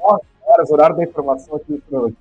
horas, 0.00 0.70
horário 0.70 0.96
da 0.96 1.04
informação 1.04 1.56
aqui 1.56 1.82
no 1.90 2.12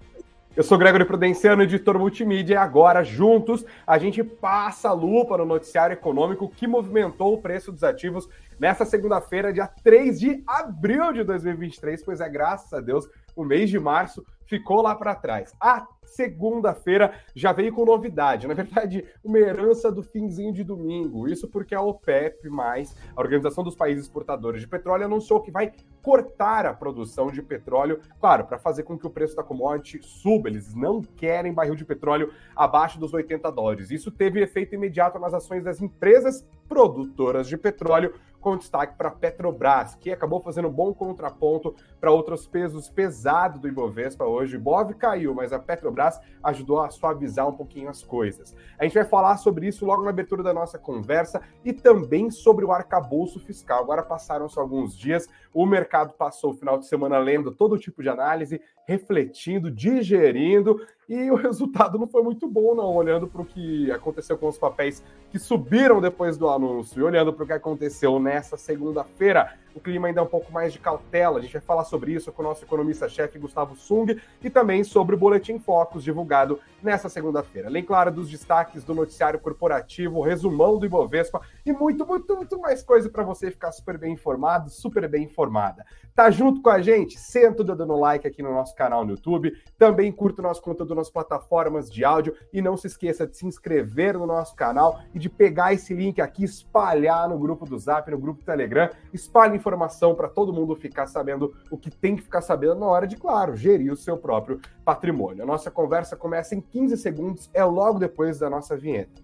eu 0.55 0.61
sou 0.61 0.77
Gregory 0.77 1.03
Prudenciano, 1.05 1.63
editor 1.63 1.97
multimídia, 1.97 2.53
e 2.53 2.57
agora, 2.57 3.03
juntos, 3.03 3.65
a 3.87 3.97
gente 3.97 4.23
passa 4.23 4.89
a 4.89 4.93
lupa 4.93 5.35
no 5.35 5.45
noticiário 5.45 5.95
econômico 5.95 6.47
que 6.47 6.67
movimentou 6.67 7.33
o 7.33 7.41
preço 7.41 7.71
dos 7.71 7.83
ativos 7.83 8.29
nessa 8.59 8.85
segunda-feira, 8.85 9.51
dia 9.51 9.67
3 9.83 10.19
de 10.19 10.43
abril 10.45 11.11
de 11.11 11.23
2023, 11.23 12.05
pois 12.05 12.21
é, 12.21 12.29
graças 12.29 12.71
a 12.71 12.79
Deus, 12.79 13.09
o 13.35 13.43
mês 13.43 13.69
de 13.69 13.79
março 13.79 14.23
ficou 14.45 14.81
lá 14.81 14.95
para 14.95 15.15
trás. 15.15 15.53
A 15.59 15.87
segunda-feira 16.05 17.13
já 17.35 17.51
veio 17.51 17.73
com 17.73 17.85
novidade, 17.85 18.47
na 18.47 18.53
verdade, 18.53 19.03
uma 19.23 19.39
herança 19.39 19.91
do 19.91 20.03
finzinho 20.03 20.53
de 20.53 20.63
domingo. 20.63 21.27
Isso 21.27 21.47
porque 21.47 21.73
a 21.73 21.81
OPEP+, 21.81 22.49
a 23.15 23.19
Organização 23.19 23.63
dos 23.63 23.75
Países 23.75 24.03
Exportadores 24.03 24.61
de 24.61 24.67
Petróleo, 24.67 25.05
anunciou 25.05 25.41
que 25.41 25.49
vai 25.49 25.71
cortar 26.01 26.65
a 26.65 26.73
produção 26.73 27.31
de 27.31 27.41
petróleo, 27.41 27.99
claro, 28.19 28.45
para 28.45 28.59
fazer 28.59 28.83
com 28.83 28.97
que 28.97 29.07
o 29.07 29.09
preço 29.09 29.35
da 29.35 29.43
commodity 29.43 29.99
suba. 30.03 30.49
Eles 30.49 30.75
não 30.75 31.01
querem 31.01 31.53
barril 31.53 31.75
de 31.75 31.85
petróleo 31.85 32.31
abaixo 32.55 32.99
dos 32.99 33.13
80 33.13 33.51
dólares. 33.51 33.89
Isso 33.89 34.11
teve 34.11 34.41
efeito 34.41 34.75
imediato 34.75 35.17
nas 35.17 35.33
ações 35.33 35.63
das 35.63 35.81
empresas 35.81 36.45
produtoras 36.67 37.47
de 37.47 37.57
petróleo, 37.57 38.13
com 38.43 38.57
destaque 38.57 38.95
para 38.97 39.09
Petrobras, 39.09 39.95
que 39.95 40.11
acabou 40.11 40.41
fazendo 40.41 40.67
um 40.67 40.71
bom 40.71 40.93
contraponto 40.93 41.73
para 41.99 42.11
outros 42.11 42.45
pesos 42.45 42.89
pesados 42.89 43.59
do 43.59 43.69
Ibovespa 43.69 44.25
hoje. 44.25 44.57
O 44.57 44.59
Ibov 44.59 44.93
caiu, 44.95 45.33
mas 45.33 45.53
a 45.53 45.59
Petrobras 45.59 46.19
ajudou 46.43 46.81
a 46.81 46.89
suavizar 46.89 47.47
um 47.47 47.53
pouquinho 47.55 47.89
as 47.89 48.03
coisas. 48.03 48.53
A 48.77 48.83
gente 48.83 48.93
vai 48.93 49.05
falar 49.05 49.37
sobre 49.37 49.67
isso 49.67 49.85
logo 49.85 50.03
na 50.03 50.09
abertura 50.09 50.43
da 50.43 50.53
nossa 50.53 50.77
conversa 50.77 51.41
e 51.63 51.71
também 51.71 52.29
sobre 52.29 52.65
o 52.65 52.71
arcabouço 52.73 53.39
fiscal. 53.39 53.81
Agora 53.81 54.03
passaram-se 54.03 54.59
alguns 54.59 54.97
dias, 54.97 55.29
o 55.53 55.65
mercado 55.65 56.13
passou 56.13 56.51
o 56.51 56.55
final 56.55 56.77
de 56.77 56.85
semana 56.85 57.17
lendo 57.17 57.49
todo 57.49 57.79
tipo 57.79 58.03
de 58.03 58.09
análise, 58.09 58.61
refletindo, 58.87 59.71
digerindo 59.71 60.85
e 61.07 61.29
o 61.29 61.35
resultado 61.35 61.97
não 61.97 62.07
foi 62.07 62.23
muito 62.23 62.47
bom, 62.47 62.75
não, 62.75 62.95
olhando 62.95 63.27
para 63.27 63.41
o 63.41 63.45
que 63.45 63.91
aconteceu 63.91 64.37
com 64.37 64.47
os 64.47 64.57
papéis 64.57 65.03
que 65.29 65.37
subiram 65.37 65.99
depois 65.99 66.37
do 66.37 66.49
anúncio 66.49 66.99
e 66.99 67.03
olhando 67.03 67.33
para 67.33 67.43
o 67.43 67.47
que 67.47 67.53
aconteceu 67.53 68.19
nessa 68.19 68.57
segunda-feira 68.57 69.57
o 69.75 69.79
clima 69.79 70.07
ainda 70.07 70.21
é 70.21 70.23
um 70.23 70.27
pouco 70.27 70.51
mais 70.51 70.71
de 70.71 70.79
cautela. 70.79 71.39
A 71.39 71.41
gente 71.41 71.53
vai 71.53 71.61
falar 71.61 71.83
sobre 71.83 72.13
isso 72.13 72.31
com 72.31 72.41
o 72.41 72.45
nosso 72.45 72.63
economista-chefe 72.63 73.39
Gustavo 73.39 73.75
Sung 73.75 74.19
e 74.41 74.49
também 74.49 74.83
sobre 74.83 75.15
o 75.15 75.17
Boletim 75.17 75.59
Focus 75.59 76.03
divulgado 76.03 76.59
nessa 76.81 77.09
segunda-feira. 77.09 77.67
Além, 77.67 77.83
claro, 77.83 78.11
dos 78.11 78.29
destaques 78.29 78.83
do 78.83 78.93
noticiário 78.93 79.39
corporativo, 79.39 80.21
resumão 80.21 80.77
do 80.77 80.85
Ibovespa 80.85 81.41
e 81.65 81.71
muito, 81.71 82.05
muito, 82.05 82.35
muito 82.35 82.59
mais 82.59 82.83
coisa 82.83 83.09
para 83.09 83.23
você 83.23 83.49
ficar 83.49 83.71
super 83.71 83.97
bem 83.97 84.13
informado, 84.13 84.69
super 84.69 85.07
bem 85.07 85.23
informada. 85.23 85.85
Tá 86.15 86.29
junto 86.29 86.61
com 86.61 86.69
a 86.69 86.79
gente? 86.79 87.17
Senta 87.17 87.63
o 87.63 87.65
dedo 87.65 87.87
no 87.87 87.99
like 87.99 88.27
aqui 88.27 88.43
no 88.43 88.51
nosso 88.51 88.75
canal 88.75 89.03
no 89.03 89.11
YouTube. 89.11 89.51
Também 89.79 90.11
curta 90.11 90.41
o 90.41 90.43
nosso 90.43 90.61
conteúdo 90.61 90.93
nas 90.93 91.09
plataformas 91.09 91.89
de 91.89 92.05
áudio 92.05 92.35
e 92.51 92.61
não 92.61 92.77
se 92.77 92.85
esqueça 92.85 93.25
de 93.25 93.35
se 93.35 93.47
inscrever 93.47 94.17
no 94.17 94.27
nosso 94.27 94.55
canal 94.55 94.99
e 95.13 95.17
de 95.17 95.27
pegar 95.27 95.73
esse 95.73 95.91
link 95.93 96.21
aqui, 96.21 96.43
espalhar 96.43 97.27
no 97.27 97.39
grupo 97.39 97.65
do 97.65 97.79
Zap, 97.79 98.11
no 98.11 98.19
grupo 98.19 98.41
do 98.41 98.45
Telegram. 98.45 98.89
Espalhe 99.11 99.57
informação 99.63 100.13
para 100.13 100.27
todo 100.27 100.51
mundo 100.51 100.75
ficar 100.75 101.07
sabendo 101.07 101.53
o 101.71 101.77
que 101.77 101.89
tem 101.89 102.17
que 102.17 102.21
ficar 102.21 102.41
sabendo 102.41 102.75
na 102.75 102.85
hora 102.85 103.07
de, 103.07 103.15
claro, 103.15 103.55
gerir 103.55 103.93
o 103.93 103.95
seu 103.95 104.17
próprio 104.17 104.59
patrimônio. 104.83 105.41
A 105.41 105.45
nossa 105.45 105.71
conversa 105.71 106.17
começa 106.17 106.53
em 106.53 106.59
15 106.59 106.97
segundos, 106.97 107.49
é 107.53 107.63
logo 107.63 107.97
depois 107.97 108.37
da 108.39 108.49
nossa 108.49 108.75
vinheta. 108.75 109.21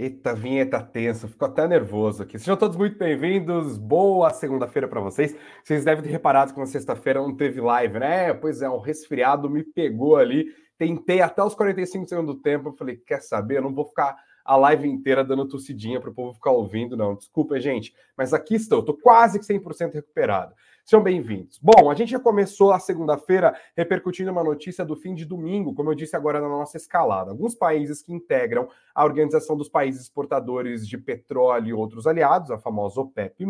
Eita, 0.00 0.32
vinheta 0.32 0.80
tensa, 0.80 1.26
ficou 1.26 1.48
até 1.48 1.66
nervoso 1.66 2.22
aqui. 2.22 2.38
Sejam 2.38 2.56
todos 2.56 2.76
muito 2.76 2.96
bem-vindos, 2.96 3.76
boa 3.76 4.30
segunda-feira 4.30 4.86
para 4.86 5.00
vocês. 5.00 5.34
Vocês 5.64 5.84
devem 5.84 6.04
ter 6.04 6.10
reparado 6.10 6.54
que 6.54 6.60
na 6.60 6.66
sexta-feira 6.66 7.20
não 7.20 7.36
teve 7.36 7.60
live, 7.60 7.98
né? 7.98 8.32
Pois 8.32 8.62
é, 8.62 8.70
um 8.70 8.78
resfriado 8.78 9.50
me 9.50 9.64
pegou 9.64 10.14
ali. 10.14 10.54
Tentei 10.78 11.20
até 11.20 11.42
os 11.42 11.52
45 11.52 12.06
segundos 12.06 12.36
do 12.36 12.40
tempo, 12.40 12.76
falei, 12.78 12.96
quer 12.96 13.20
saber? 13.20 13.56
Eu 13.56 13.62
não 13.62 13.74
vou 13.74 13.86
ficar 13.86 14.16
a 14.44 14.54
live 14.54 14.88
inteira 14.88 15.24
dando 15.24 15.48
tossidinha 15.48 16.00
para 16.00 16.10
o 16.10 16.14
povo 16.14 16.32
ficar 16.32 16.52
ouvindo, 16.52 16.96
não. 16.96 17.16
Desculpa, 17.16 17.58
gente, 17.58 17.92
mas 18.16 18.32
aqui 18.32 18.54
estou, 18.54 18.78
estou 18.78 18.96
quase 18.96 19.40
100% 19.40 19.94
recuperado. 19.94 20.54
Sejam 20.88 21.02
bem-vindos. 21.02 21.60
Bom, 21.62 21.90
a 21.90 21.94
gente 21.94 22.12
já 22.12 22.18
começou 22.18 22.72
a 22.72 22.78
segunda-feira 22.78 23.54
repercutindo 23.76 24.30
uma 24.30 24.42
notícia 24.42 24.86
do 24.86 24.96
fim 24.96 25.14
de 25.14 25.26
domingo, 25.26 25.74
como 25.74 25.90
eu 25.90 25.94
disse 25.94 26.16
agora 26.16 26.40
na 26.40 26.48
nossa 26.48 26.78
escalada. 26.78 27.30
Alguns 27.30 27.54
países 27.54 28.00
que 28.00 28.10
integram 28.10 28.70
a 28.94 29.04
Organização 29.04 29.54
dos 29.54 29.68
Países 29.68 30.04
Exportadores 30.04 30.88
de 30.88 30.96
Petróleo 30.96 31.66
e 31.66 31.72
outros 31.74 32.06
aliados, 32.06 32.50
a 32.50 32.56
famosa 32.56 33.02
OPEP+, 33.02 33.44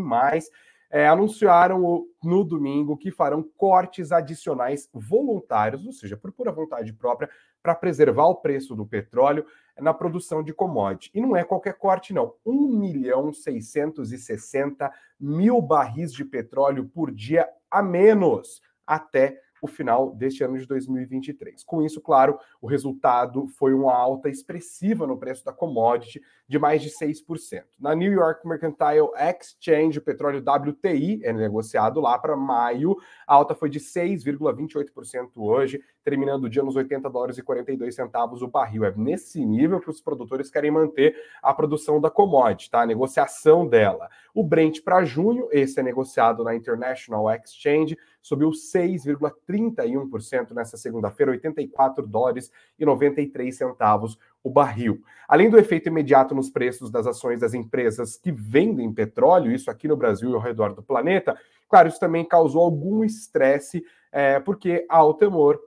é, 0.90 1.06
anunciaram 1.06 2.08
no 2.24 2.42
domingo 2.42 2.96
que 2.96 3.12
farão 3.12 3.48
cortes 3.56 4.10
adicionais 4.10 4.88
voluntários, 4.92 5.86
ou 5.86 5.92
seja, 5.92 6.16
por 6.16 6.32
pura 6.32 6.50
vontade 6.50 6.92
própria, 6.92 7.30
para 7.62 7.76
preservar 7.76 8.26
o 8.26 8.34
preço 8.34 8.74
do 8.74 8.84
petróleo 8.84 9.46
na 9.80 9.94
produção 9.94 10.42
de 10.42 10.52
commodity. 10.52 11.10
E 11.14 11.20
não 11.20 11.36
é 11.36 11.44
qualquer 11.44 11.74
corte, 11.74 12.12
não. 12.12 12.34
1 12.44 12.68
milhão 12.78 13.32
660 13.32 14.92
mil 15.18 15.60
barris 15.60 16.12
de 16.12 16.24
petróleo 16.24 16.88
por 16.88 17.10
dia 17.10 17.48
a 17.70 17.82
menos 17.82 18.62
até 18.86 19.40
o 19.60 19.66
final 19.66 20.14
deste 20.14 20.42
ano 20.44 20.58
de 20.58 20.66
2023. 20.66 21.64
Com 21.64 21.82
isso, 21.82 22.00
claro, 22.00 22.38
o 22.60 22.66
resultado 22.66 23.46
foi 23.48 23.74
uma 23.74 23.94
alta 23.94 24.28
expressiva 24.28 25.06
no 25.06 25.18
preço 25.18 25.44
da 25.44 25.52
commodity 25.52 26.20
de 26.48 26.58
mais 26.58 26.80
de 26.80 26.90
6%. 26.90 27.64
Na 27.78 27.94
New 27.94 28.12
York 28.12 28.46
Mercantile 28.48 29.10
Exchange, 29.16 29.98
o 29.98 30.02
petróleo 30.02 30.42
WTI 30.42 31.20
é 31.22 31.32
negociado 31.32 32.00
lá 32.00 32.18
para 32.18 32.36
maio, 32.36 32.96
a 33.26 33.34
alta 33.34 33.54
foi 33.54 33.68
de 33.68 33.78
6,28% 33.78 35.30
hoje, 35.36 35.82
terminando 36.02 36.44
o 36.44 36.48
dia 36.48 36.62
nos 36.62 36.74
80 36.74 37.10
dólares 37.10 37.36
e 37.36 37.42
42 37.42 37.94
centavos 37.94 38.40
o 38.40 38.48
barril. 38.48 38.84
É 38.84 38.94
nesse 38.96 39.44
nível 39.44 39.78
que 39.78 39.90
os 39.90 40.00
produtores 40.00 40.50
querem 40.50 40.70
manter 40.70 41.14
a 41.42 41.52
produção 41.52 42.00
da 42.00 42.10
commodity, 42.10 42.70
tá? 42.70 42.82
A 42.82 42.86
negociação 42.86 43.66
dela. 43.66 44.08
O 44.34 44.42
Brent 44.42 44.82
para 44.82 45.04
junho, 45.04 45.48
esse 45.52 45.78
é 45.78 45.82
negociado 45.82 46.42
na 46.42 46.54
International 46.54 47.30
Exchange, 47.30 47.98
subiu 48.22 48.52
6,31% 49.48 50.52
nessa 50.52 50.76
segunda-feira, 50.76 51.32
84 51.32 52.06
dólares 52.06 52.52
e 52.78 52.84
93 52.84 53.56
centavos 53.56 54.18
o 54.42 54.50
barril. 54.50 55.02
Além 55.26 55.50
do 55.50 55.58
efeito 55.58 55.88
imediato 55.88 56.34
nos 56.34 56.50
preços 56.50 56.90
das 56.90 57.06
ações 57.06 57.40
das 57.40 57.54
empresas 57.54 58.16
que 58.16 58.30
vendem 58.30 58.92
petróleo, 58.92 59.50
isso 59.50 59.70
aqui 59.70 59.88
no 59.88 59.96
Brasil 59.96 60.30
e 60.30 60.34
ao 60.34 60.40
redor 60.40 60.74
do 60.74 60.82
planeta, 60.82 61.36
claro, 61.68 61.88
isso 61.88 62.00
também 62.00 62.24
causou 62.24 62.62
algum 62.62 63.02
estresse, 63.02 63.82
é, 64.12 64.38
porque 64.40 64.86
há 64.88 65.04
o 65.04 65.14
temor 65.14 65.60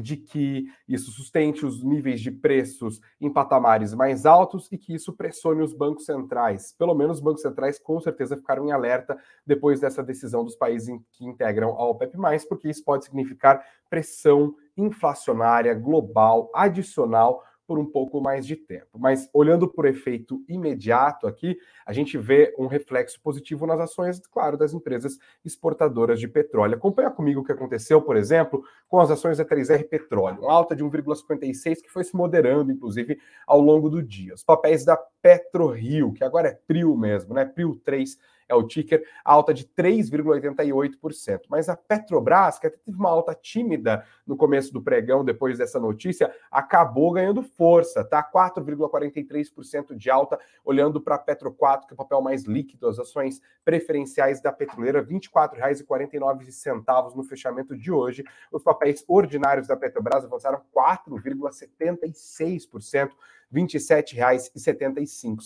de 0.00 0.16
que 0.16 0.66
isso 0.88 1.10
sustente 1.10 1.66
os 1.66 1.82
níveis 1.82 2.20
de 2.20 2.30
preços 2.30 3.00
em 3.20 3.30
patamares 3.30 3.92
mais 3.92 4.24
altos 4.24 4.68
e 4.72 4.78
que 4.78 4.94
isso 4.94 5.12
pressione 5.12 5.62
os 5.62 5.74
bancos 5.74 6.06
centrais. 6.06 6.72
Pelo 6.78 6.94
menos 6.94 7.18
os 7.18 7.22
bancos 7.22 7.42
centrais 7.42 7.78
com 7.78 8.00
certeza 8.00 8.36
ficaram 8.36 8.66
em 8.66 8.72
alerta 8.72 9.18
depois 9.46 9.80
dessa 9.80 10.02
decisão 10.02 10.44
dos 10.44 10.56
países 10.56 10.88
que 11.12 11.26
integram 11.26 11.70
a 11.70 11.86
OPEP+, 11.86 12.16
porque 12.48 12.68
isso 12.68 12.84
pode 12.84 13.04
significar 13.04 13.62
pressão 13.90 14.54
inflacionária 14.76 15.74
global 15.74 16.50
adicional 16.54 17.42
por 17.66 17.78
um 17.78 17.86
pouco 17.86 18.20
mais 18.20 18.46
de 18.46 18.56
tempo. 18.56 18.98
Mas 18.98 19.28
olhando 19.32 19.68
por 19.68 19.86
efeito 19.86 20.42
imediato 20.48 21.26
aqui, 21.26 21.56
a 21.86 21.92
gente 21.92 22.18
vê 22.18 22.54
um 22.58 22.66
reflexo 22.66 23.20
positivo 23.20 23.66
nas 23.66 23.80
ações, 23.80 24.20
claro, 24.26 24.56
das 24.56 24.72
empresas 24.72 25.18
exportadoras 25.44 26.20
de 26.20 26.28
petróleo. 26.28 26.76
Acompanha 26.76 27.10
comigo 27.10 27.40
o 27.40 27.44
que 27.44 27.52
aconteceu, 27.52 28.02
por 28.02 28.16
exemplo, 28.16 28.62
com 28.88 29.00
as 29.00 29.10
ações 29.10 29.38
da 29.38 29.44
3R 29.44 29.88
Petróleo, 29.88 30.42
uma 30.42 30.52
alta 30.52 30.76
de 30.76 30.84
1,56 30.84 31.82
que 31.82 31.90
foi 31.90 32.04
se 32.04 32.16
moderando, 32.16 32.72
inclusive, 32.72 33.18
ao 33.46 33.60
longo 33.60 33.88
do 33.88 34.02
dia. 34.02 34.34
Os 34.34 34.44
papéis 34.44 34.84
da 34.84 34.96
PetroRio, 34.96 36.12
que 36.12 36.24
agora 36.24 36.48
é 36.48 36.58
PRIO 36.66 36.96
mesmo, 36.96 37.34
né? 37.34 37.44
PRIO 37.44 37.76
3 37.76 38.18
é 38.52 38.56
o 38.56 38.62
ticker, 38.62 39.04
alta 39.24 39.52
de 39.52 39.64
3,88%. 39.64 41.40
Mas 41.48 41.68
a 41.68 41.76
Petrobras, 41.76 42.58
que 42.58 42.66
até 42.66 42.76
teve 42.76 42.96
uma 42.96 43.10
alta 43.10 43.34
tímida 43.34 44.04
no 44.26 44.36
começo 44.36 44.72
do 44.72 44.82
pregão, 44.82 45.24
depois 45.24 45.58
dessa 45.58 45.78
notícia, 45.80 46.32
acabou 46.50 47.12
ganhando 47.12 47.42
força, 47.42 48.02
tá? 48.04 48.22
4,43% 48.22 49.96
de 49.96 50.10
alta, 50.10 50.38
olhando 50.64 51.00
para 51.00 51.16
a 51.16 51.18
Petro 51.18 51.52
4, 51.52 51.86
que 51.86 51.92
é 51.92 51.94
o 51.94 51.98
papel 51.98 52.20
mais 52.20 52.44
líquido, 52.44 52.88
as 52.88 52.98
ações 52.98 53.40
preferenciais 53.64 54.42
da 54.42 54.52
petroleira, 54.52 55.00
R$ 55.00 55.06
24,49 55.06 57.14
no 57.14 57.22
fechamento 57.22 57.74
de 57.76 57.90
hoje. 57.90 58.24
Os 58.50 58.62
papéis 58.62 59.02
ordinários 59.08 59.66
da 59.66 59.76
Petrobras 59.76 60.24
avançaram 60.24 60.60
4,76%. 60.74 63.10
R$ 63.52 63.62
27,75. 63.62 65.38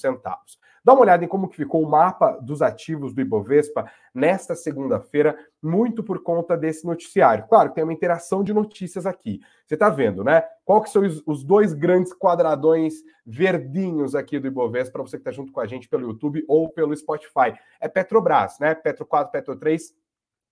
Dá 0.87 0.93
uma 0.93 1.03
olhada 1.03 1.25
em 1.25 1.29
como 1.29 1.49
que 1.49 1.57
ficou 1.57 1.83
o 1.83 1.91
mapa 1.91 2.39
dos 2.41 2.63
ativos 2.63 3.13
do 3.13 3.21
Ibovespa 3.21 3.91
nesta 4.15 4.55
segunda-feira, 4.55 5.37
muito 5.61 6.01
por 6.01 6.23
conta 6.23 6.57
desse 6.57 6.87
noticiário. 6.87 7.45
Claro, 7.49 7.73
tem 7.73 7.83
uma 7.83 7.93
interação 7.93 8.45
de 8.45 8.55
notícias 8.55 9.05
aqui. 9.05 9.41
Você 9.67 9.75
está 9.75 9.91
vendo, 9.91 10.23
né? 10.23 10.45
Qual 10.65 10.81
que 10.81 10.89
são 10.89 11.03
os, 11.27 11.43
dois 11.43 11.73
grandes 11.73 12.13
quadradões 12.13 13.03
verdinhos 13.27 14.15
aqui 14.15 14.39
do 14.39 14.47
Ibovespa 14.47 14.93
para 14.93 15.03
você 15.03 15.17
que 15.17 15.23
está 15.23 15.33
junto 15.33 15.51
com 15.51 15.59
a 15.59 15.67
gente 15.67 15.89
pelo 15.89 16.07
YouTube 16.07 16.45
ou 16.47 16.69
pelo 16.69 16.97
Spotify? 16.97 17.59
É 17.81 17.89
Petrobras, 17.89 18.61
né? 18.61 18.73
Petro 18.73 19.05
4, 19.05 19.33
Petro 19.33 19.57
3, 19.57 19.93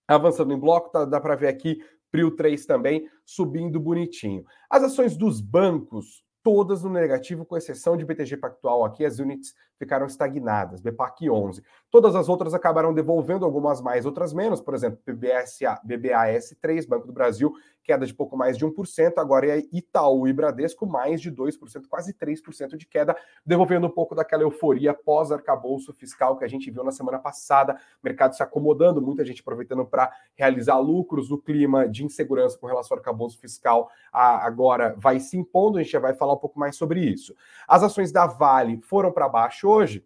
avançando 0.08 0.52
em 0.52 0.58
bloco, 0.58 0.90
tá, 0.90 1.04
dá 1.04 1.20
para 1.20 1.36
ver 1.36 1.46
aqui 1.46 1.78
Prio 2.10 2.32
3 2.32 2.66
também 2.66 3.08
subindo 3.24 3.78
bonitinho. 3.78 4.44
As 4.68 4.82
ações 4.82 5.16
dos 5.16 5.40
bancos 5.40 6.23
todas 6.44 6.82
no 6.84 6.90
negativo, 6.90 7.44
com 7.44 7.56
exceção 7.56 7.96
de 7.96 8.04
BTG 8.04 8.36
Pactual 8.36 8.84
aqui, 8.84 9.04
as 9.04 9.18
units 9.18 9.54
ficaram 9.78 10.06
estagnadas, 10.06 10.80
BPAC 10.80 11.28
11. 11.28 11.62
Todas 11.90 12.14
as 12.14 12.28
outras 12.28 12.54
acabaram 12.54 12.92
devolvendo, 12.92 13.44
algumas 13.44 13.80
mais, 13.80 14.06
outras 14.06 14.32
menos, 14.32 14.60
por 14.60 14.74
exemplo, 14.74 14.98
BBSA, 15.06 15.80
BBAS3, 15.86 16.88
Banco 16.88 17.06
do 17.06 17.12
Brasil, 17.12 17.52
queda 17.82 18.06
de 18.06 18.14
pouco 18.14 18.36
mais 18.36 18.56
de 18.56 18.66
1%, 18.66 19.18
agora 19.18 19.58
é 19.58 19.62
Itaú 19.70 20.26
e 20.26 20.32
Bradesco, 20.32 20.86
mais 20.86 21.20
de 21.20 21.30
2%, 21.30 21.86
quase 21.88 22.14
3% 22.14 22.76
de 22.76 22.86
queda, 22.86 23.14
devolvendo 23.44 23.86
um 23.86 23.90
pouco 23.90 24.14
daquela 24.14 24.42
euforia 24.42 24.94
pós-arcabouço 24.94 25.92
fiscal 25.92 26.38
que 26.38 26.44
a 26.44 26.48
gente 26.48 26.70
viu 26.70 26.82
na 26.82 26.90
semana 26.90 27.18
passada, 27.18 27.78
mercado 28.02 28.34
se 28.34 28.42
acomodando, 28.42 29.02
muita 29.02 29.24
gente 29.24 29.42
aproveitando 29.42 29.84
para 29.84 30.10
realizar 30.34 30.78
lucros, 30.78 31.30
o 31.30 31.36
clima 31.36 31.86
de 31.86 32.04
insegurança 32.04 32.58
com 32.58 32.66
relação 32.66 32.96
ao 32.96 33.00
arcabouço 33.00 33.38
fiscal 33.38 33.90
agora 34.10 34.94
vai 34.96 35.20
se 35.20 35.36
impondo, 35.36 35.78
a 35.78 35.82
gente 35.82 35.92
já 35.92 36.00
vai 36.00 36.14
falar 36.14 36.32
um 36.34 36.38
pouco 36.38 36.58
mais 36.58 36.76
sobre 36.76 37.00
isso. 37.00 37.34
As 37.68 37.82
ações 37.82 38.10
da 38.10 38.26
Vale 38.26 38.80
foram 38.80 39.12
para 39.12 39.28
baixo 39.28 39.63
hoje, 39.66 40.04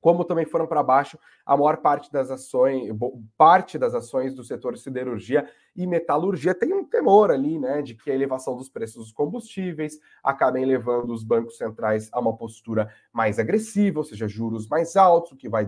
como 0.00 0.24
também 0.24 0.44
foram 0.44 0.66
para 0.66 0.82
baixo 0.82 1.16
a 1.46 1.56
maior 1.56 1.76
parte 1.76 2.12
das 2.12 2.30
ações, 2.30 2.90
parte 3.36 3.78
das 3.78 3.94
ações 3.94 4.34
do 4.34 4.42
setor 4.42 4.76
siderurgia 4.76 5.48
e 5.76 5.86
metalurgia 5.86 6.54
tem 6.54 6.74
um 6.74 6.84
temor 6.84 7.30
ali, 7.30 7.58
né, 7.58 7.80
de 7.82 7.94
que 7.94 8.10
a 8.10 8.14
elevação 8.14 8.56
dos 8.56 8.68
preços 8.68 8.96
dos 9.04 9.12
combustíveis 9.12 9.98
acabem 10.22 10.64
levando 10.64 11.12
os 11.12 11.22
bancos 11.22 11.56
centrais 11.56 12.08
a 12.12 12.20
uma 12.20 12.36
postura 12.36 12.92
mais 13.12 13.38
agressiva, 13.38 14.00
ou 14.00 14.04
seja, 14.04 14.26
juros 14.26 14.66
mais 14.68 14.96
altos, 14.96 15.32
o 15.32 15.36
que 15.36 15.48
vai 15.48 15.64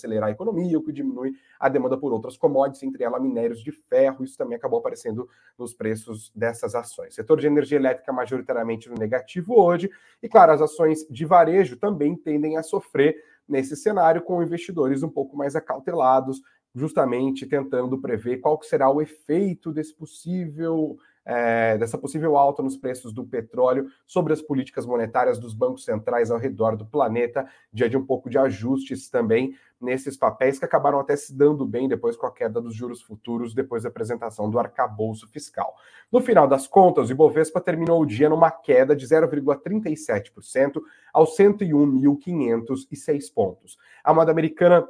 desacelerar 0.00 0.28
a 0.28 0.32
economia, 0.32 0.78
o 0.78 0.82
que 0.82 0.92
diminui 0.92 1.32
a 1.58 1.68
demanda 1.68 1.96
por 1.96 2.12
outras 2.12 2.36
commodities, 2.36 2.82
entre 2.82 3.04
elas 3.04 3.22
minérios 3.22 3.62
de 3.62 3.70
ferro, 3.70 4.24
isso 4.24 4.36
também 4.36 4.56
acabou 4.56 4.78
aparecendo 4.78 5.28
nos 5.58 5.74
preços 5.74 6.32
dessas 6.34 6.74
ações. 6.74 7.14
Setor 7.14 7.38
de 7.38 7.46
energia 7.46 7.78
elétrica 7.78 8.12
majoritariamente 8.12 8.88
no 8.88 8.96
negativo 8.96 9.60
hoje, 9.60 9.90
e 10.22 10.28
claro, 10.28 10.52
as 10.52 10.62
ações 10.62 11.06
de 11.08 11.24
varejo 11.24 11.76
também 11.76 12.16
tendem 12.16 12.56
a 12.56 12.62
sofrer 12.62 13.16
nesse 13.48 13.76
cenário, 13.76 14.22
com 14.22 14.42
investidores 14.42 15.02
um 15.02 15.08
pouco 15.08 15.36
mais 15.36 15.54
acautelados, 15.56 16.40
justamente 16.74 17.46
tentando 17.46 18.00
prever 18.00 18.38
qual 18.38 18.60
será 18.62 18.88
o 18.88 19.02
efeito 19.02 19.72
desse 19.72 19.92
possível 19.94 20.96
é, 21.24 21.76
dessa 21.78 21.98
possível 21.98 22.36
alta 22.36 22.62
nos 22.62 22.76
preços 22.76 23.12
do 23.12 23.24
petróleo 23.24 23.86
sobre 24.06 24.32
as 24.32 24.40
políticas 24.40 24.86
monetárias 24.86 25.38
dos 25.38 25.54
bancos 25.54 25.84
centrais 25.84 26.30
ao 26.30 26.38
redor 26.38 26.76
do 26.76 26.86
planeta, 26.86 27.46
dia 27.72 27.88
de 27.88 27.96
um 27.96 28.04
pouco 28.04 28.28
de 28.30 28.38
ajustes 28.38 29.08
também 29.08 29.54
nesses 29.80 30.16
papéis 30.16 30.58
que 30.58 30.64
acabaram 30.64 31.00
até 31.00 31.16
se 31.16 31.34
dando 31.34 31.64
bem 31.64 31.88
depois 31.88 32.16
com 32.16 32.26
a 32.26 32.32
queda 32.32 32.60
dos 32.60 32.74
juros 32.74 33.00
futuros, 33.00 33.54
depois 33.54 33.82
da 33.82 33.88
apresentação 33.88 34.50
do 34.50 34.58
arcabouço 34.58 35.26
fiscal. 35.28 35.74
No 36.12 36.20
final 36.20 36.46
das 36.46 36.66
contas, 36.66 37.08
o 37.08 37.12
Ibovespa 37.12 37.60
terminou 37.60 38.02
o 38.02 38.06
dia 38.06 38.28
numa 38.28 38.50
queda 38.50 38.94
de 38.94 39.06
0,37% 39.06 40.82
aos 41.12 41.36
101.506 41.36 43.32
pontos. 43.32 43.78
A 44.04 44.12
moeda 44.12 44.30
americana 44.30 44.86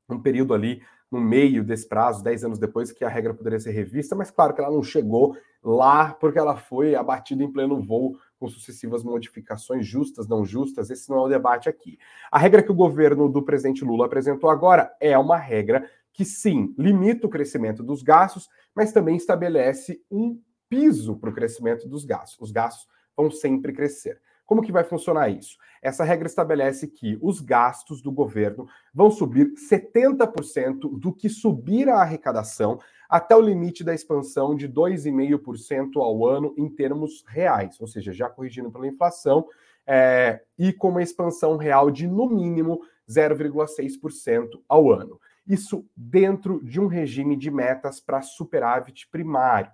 um 0.08 0.18
período 0.18 0.54
ali 0.54 0.82
no 1.10 1.20
meio 1.20 1.62
desse 1.62 1.86
prazo, 1.86 2.24
10 2.24 2.44
anos 2.44 2.58
depois, 2.58 2.92
que 2.92 3.04
a 3.04 3.10
regra 3.10 3.34
poderia 3.34 3.60
ser 3.60 3.72
revista, 3.72 4.16
mas 4.16 4.30
claro 4.30 4.54
que 4.54 4.60
ela 4.62 4.70
não 4.70 4.82
chegou 4.82 5.36
lá 5.62 6.14
porque 6.14 6.38
ela 6.38 6.56
foi 6.56 6.94
abatida 6.94 7.42
em 7.42 7.52
pleno 7.52 7.80
voo 7.80 8.16
com 8.38 8.48
sucessivas 8.48 9.04
modificações 9.04 9.86
justas, 9.86 10.26
não 10.26 10.44
justas, 10.44 10.90
esse 10.90 11.10
não 11.10 11.18
é 11.18 11.20
o 11.22 11.28
debate 11.28 11.68
aqui. 11.68 11.98
A 12.30 12.38
regra 12.38 12.62
que 12.62 12.72
o 12.72 12.74
governo 12.74 13.28
do 13.28 13.42
presidente 13.42 13.84
Lula 13.84 14.06
apresentou 14.06 14.48
agora 14.48 14.94
é 14.98 15.16
uma 15.18 15.36
regra 15.36 15.88
que 16.12 16.24
sim, 16.24 16.74
limita 16.78 17.26
o 17.26 17.30
crescimento 17.30 17.82
dos 17.82 18.02
gastos, 18.02 18.48
mas 18.74 18.92
também 18.92 19.16
estabelece 19.16 20.02
um 20.10 20.40
piso 20.68 21.16
para 21.16 21.30
o 21.30 21.34
crescimento 21.34 21.88
dos 21.88 22.04
gastos. 22.04 22.38
Os 22.40 22.50
gastos 22.50 22.88
vão 23.16 23.30
sempre 23.30 23.72
crescer. 23.72 24.20
Como 24.46 24.62
que 24.62 24.72
vai 24.72 24.82
funcionar 24.82 25.28
isso? 25.28 25.56
Essa 25.80 26.02
regra 26.02 26.26
estabelece 26.26 26.88
que 26.88 27.16
os 27.22 27.40
gastos 27.40 28.02
do 28.02 28.10
governo 28.10 28.66
vão 28.92 29.10
subir 29.10 29.52
70% 29.54 30.98
do 30.98 31.12
que 31.12 31.28
subir 31.28 31.88
a 31.88 32.00
arrecadação 32.00 32.80
até 33.10 33.36
o 33.36 33.40
limite 33.40 33.82
da 33.82 33.92
expansão 33.92 34.54
de 34.54 34.68
2,5% 34.68 35.96
ao 35.96 36.26
ano 36.26 36.54
em 36.56 36.68
termos 36.68 37.24
reais, 37.26 37.80
ou 37.80 37.86
seja, 37.86 38.12
já 38.12 38.30
corrigindo 38.30 38.70
pela 38.70 38.86
inflação, 38.86 39.46
é, 39.86 40.42
e 40.56 40.72
com 40.72 40.90
uma 40.90 41.02
expansão 41.02 41.56
real 41.56 41.90
de 41.90 42.06
no 42.06 42.28
mínimo 42.28 42.82
0,6% 43.08 44.60
ao 44.68 44.92
ano. 44.92 45.20
Isso 45.46 45.84
dentro 45.96 46.62
de 46.62 46.80
um 46.80 46.86
regime 46.86 47.34
de 47.36 47.50
metas 47.50 48.00
para 48.00 48.22
superávit 48.22 49.08
primário 49.08 49.72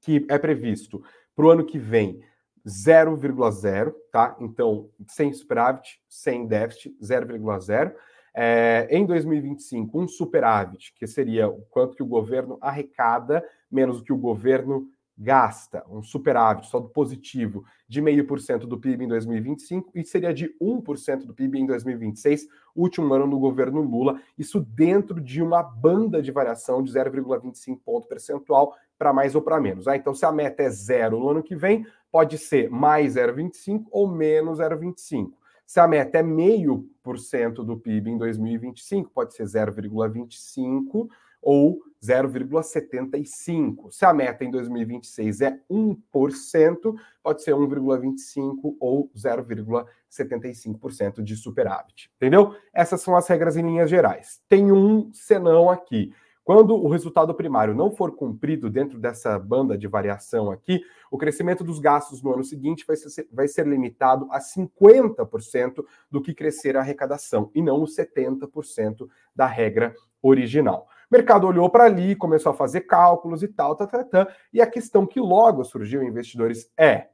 que 0.00 0.26
é 0.28 0.38
previsto 0.38 1.02
para 1.34 1.46
o 1.46 1.50
ano 1.50 1.64
que 1.64 1.78
vem 1.78 2.22
0,0, 2.66 3.94
tá? 4.12 4.36
Então, 4.40 4.90
sem 5.08 5.32
superávit, 5.32 6.00
sem 6.08 6.46
déficit, 6.46 6.94
0,0. 7.02 7.94
É, 8.34 8.88
em 8.90 9.06
2025, 9.06 9.98
um 9.98 10.08
superávit, 10.08 10.92
que 10.98 11.06
seria 11.06 11.48
o 11.48 11.62
quanto 11.70 11.94
que 11.94 12.02
o 12.02 12.06
governo 12.06 12.58
arrecada, 12.60 13.44
menos 13.70 14.00
o 14.00 14.02
que 14.02 14.12
o 14.12 14.18
governo 14.18 14.88
gasta, 15.16 15.84
um 15.88 16.02
superávit 16.02 16.66
só 16.66 16.80
do 16.80 16.88
positivo 16.88 17.64
de 17.88 18.02
0,5% 18.02 18.66
do 18.66 18.78
PIB 18.78 19.04
em 19.04 19.08
2025 19.08 19.92
e 19.94 20.04
seria 20.04 20.34
de 20.34 20.52
1% 20.60 21.24
do 21.24 21.32
PIB 21.32 21.60
em 21.60 21.66
2026, 21.66 22.48
último 22.74 23.14
ano 23.14 23.30
do 23.30 23.38
governo 23.38 23.80
Lula, 23.80 24.20
isso 24.36 24.58
dentro 24.58 25.20
de 25.20 25.40
uma 25.40 25.62
banda 25.62 26.20
de 26.20 26.32
variação 26.32 26.82
de 26.82 26.92
0,25 26.92 27.78
ponto 27.84 28.08
percentual 28.08 28.74
para 28.98 29.12
mais 29.12 29.36
ou 29.36 29.42
para 29.42 29.60
menos. 29.60 29.86
Ah, 29.86 29.96
então, 29.96 30.14
se 30.14 30.26
a 30.26 30.32
meta 30.32 30.64
é 30.64 30.70
zero 30.70 31.20
no 31.20 31.28
ano 31.28 31.42
que 31.42 31.54
vem, 31.54 31.86
pode 32.10 32.36
ser 32.36 32.68
mais 32.68 33.14
0,25 33.14 33.84
ou 33.90 34.08
menos 34.08 34.58
0,25. 34.58 35.32
Se 35.66 35.80
a 35.80 35.88
meta 35.88 36.18
é 36.18 36.22
meio 36.22 36.88
por 37.02 37.18
cento 37.18 37.64
do 37.64 37.78
PIB 37.78 38.10
em 38.10 38.18
2025, 38.18 39.10
pode 39.10 39.34
ser 39.34 39.44
0,25 39.44 41.08
ou 41.44 41.80
0,75. 42.02 43.90
Se 43.90 44.04
a 44.04 44.12
meta 44.12 44.44
em 44.44 44.50
2026 44.50 45.40
é 45.42 45.58
1%, 45.70 46.94
pode 47.22 47.42
ser 47.42 47.54
1,25 47.54 48.76
ou 48.80 49.08
0,75% 49.16 51.22
de 51.22 51.36
superávit. 51.36 52.10
Entendeu? 52.16 52.56
Essas 52.72 53.00
são 53.02 53.14
as 53.16 53.28
regras 53.28 53.56
em 53.56 53.62
linhas 53.62 53.88
gerais. 53.90 54.42
Tem 54.48 54.72
um 54.72 55.12
senão 55.12 55.70
aqui. 55.70 56.12
Quando 56.44 56.76
o 56.76 56.88
resultado 56.88 57.34
primário 57.34 57.74
não 57.74 57.90
for 57.90 58.14
cumprido 58.14 58.68
dentro 58.68 58.98
dessa 58.98 59.38
banda 59.38 59.78
de 59.78 59.88
variação 59.88 60.50
aqui, 60.50 60.82
o 61.10 61.16
crescimento 61.16 61.64
dos 61.64 61.78
gastos 61.78 62.22
no 62.22 62.34
ano 62.34 62.44
seguinte 62.44 62.84
vai 62.86 62.96
ser, 62.96 63.26
vai 63.32 63.48
ser 63.48 63.66
limitado 63.66 64.28
a 64.30 64.38
50% 64.38 65.82
do 66.10 66.20
que 66.20 66.34
crescer 66.34 66.76
a 66.76 66.80
arrecadação, 66.80 67.50
e 67.54 67.62
não 67.62 67.82
os 67.82 67.96
70% 67.96 69.08
da 69.34 69.46
regra 69.46 69.94
original. 70.22 70.86
O 71.10 71.16
mercado 71.16 71.46
olhou 71.46 71.70
para 71.70 71.84
ali, 71.84 72.14
começou 72.14 72.50
a 72.50 72.54
fazer 72.54 72.82
cálculos 72.82 73.42
e 73.42 73.48
tal, 73.48 73.74
tá, 73.74 73.86
tá, 73.86 74.04
tá, 74.04 74.28
e 74.52 74.60
a 74.60 74.66
questão 74.66 75.06
que 75.06 75.20
logo 75.20 75.64
surgiu 75.64 76.02
em 76.02 76.08
investidores 76.08 76.70
é: 76.76 77.08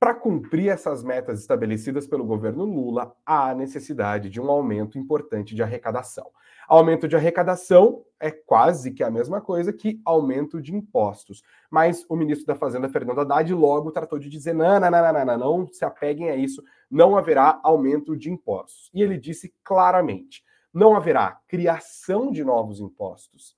para 0.00 0.14
cumprir 0.14 0.70
essas 0.70 1.04
metas 1.04 1.40
estabelecidas 1.40 2.06
pelo 2.06 2.24
governo 2.24 2.64
Lula, 2.64 3.14
há 3.24 3.54
necessidade 3.54 4.30
de 4.30 4.40
um 4.40 4.50
aumento 4.50 4.98
importante 4.98 5.54
de 5.54 5.62
arrecadação. 5.62 6.30
Aumento 6.66 7.06
de 7.06 7.16
arrecadação 7.16 8.02
é 8.18 8.30
quase 8.30 8.92
que 8.92 9.02
a 9.02 9.10
mesma 9.10 9.42
coisa 9.42 9.74
que 9.74 10.00
aumento 10.02 10.62
de 10.62 10.74
impostos. 10.74 11.42
Mas 11.70 12.06
o 12.08 12.16
ministro 12.16 12.46
da 12.46 12.54
Fazenda, 12.54 12.88
Fernando 12.88 13.20
Haddad, 13.20 13.52
logo 13.52 13.90
tratou 13.90 14.18
de 14.18 14.30
dizer: 14.30 14.54
não, 14.54 14.80
não, 14.80 14.90
não, 14.90 15.12
não, 15.12 15.24
não, 15.24 15.38
não 15.38 15.66
se 15.70 15.84
apeguem 15.84 16.30
a 16.30 16.36
isso, 16.36 16.64
não 16.90 17.14
haverá 17.18 17.60
aumento 17.62 18.16
de 18.16 18.30
impostos. 18.30 18.90
E 18.94 19.02
ele 19.02 19.18
disse 19.18 19.52
claramente: 19.62 20.42
não 20.72 20.96
haverá 20.96 21.40
criação 21.46 22.32
de 22.32 22.42
novos 22.42 22.80
impostos 22.80 23.54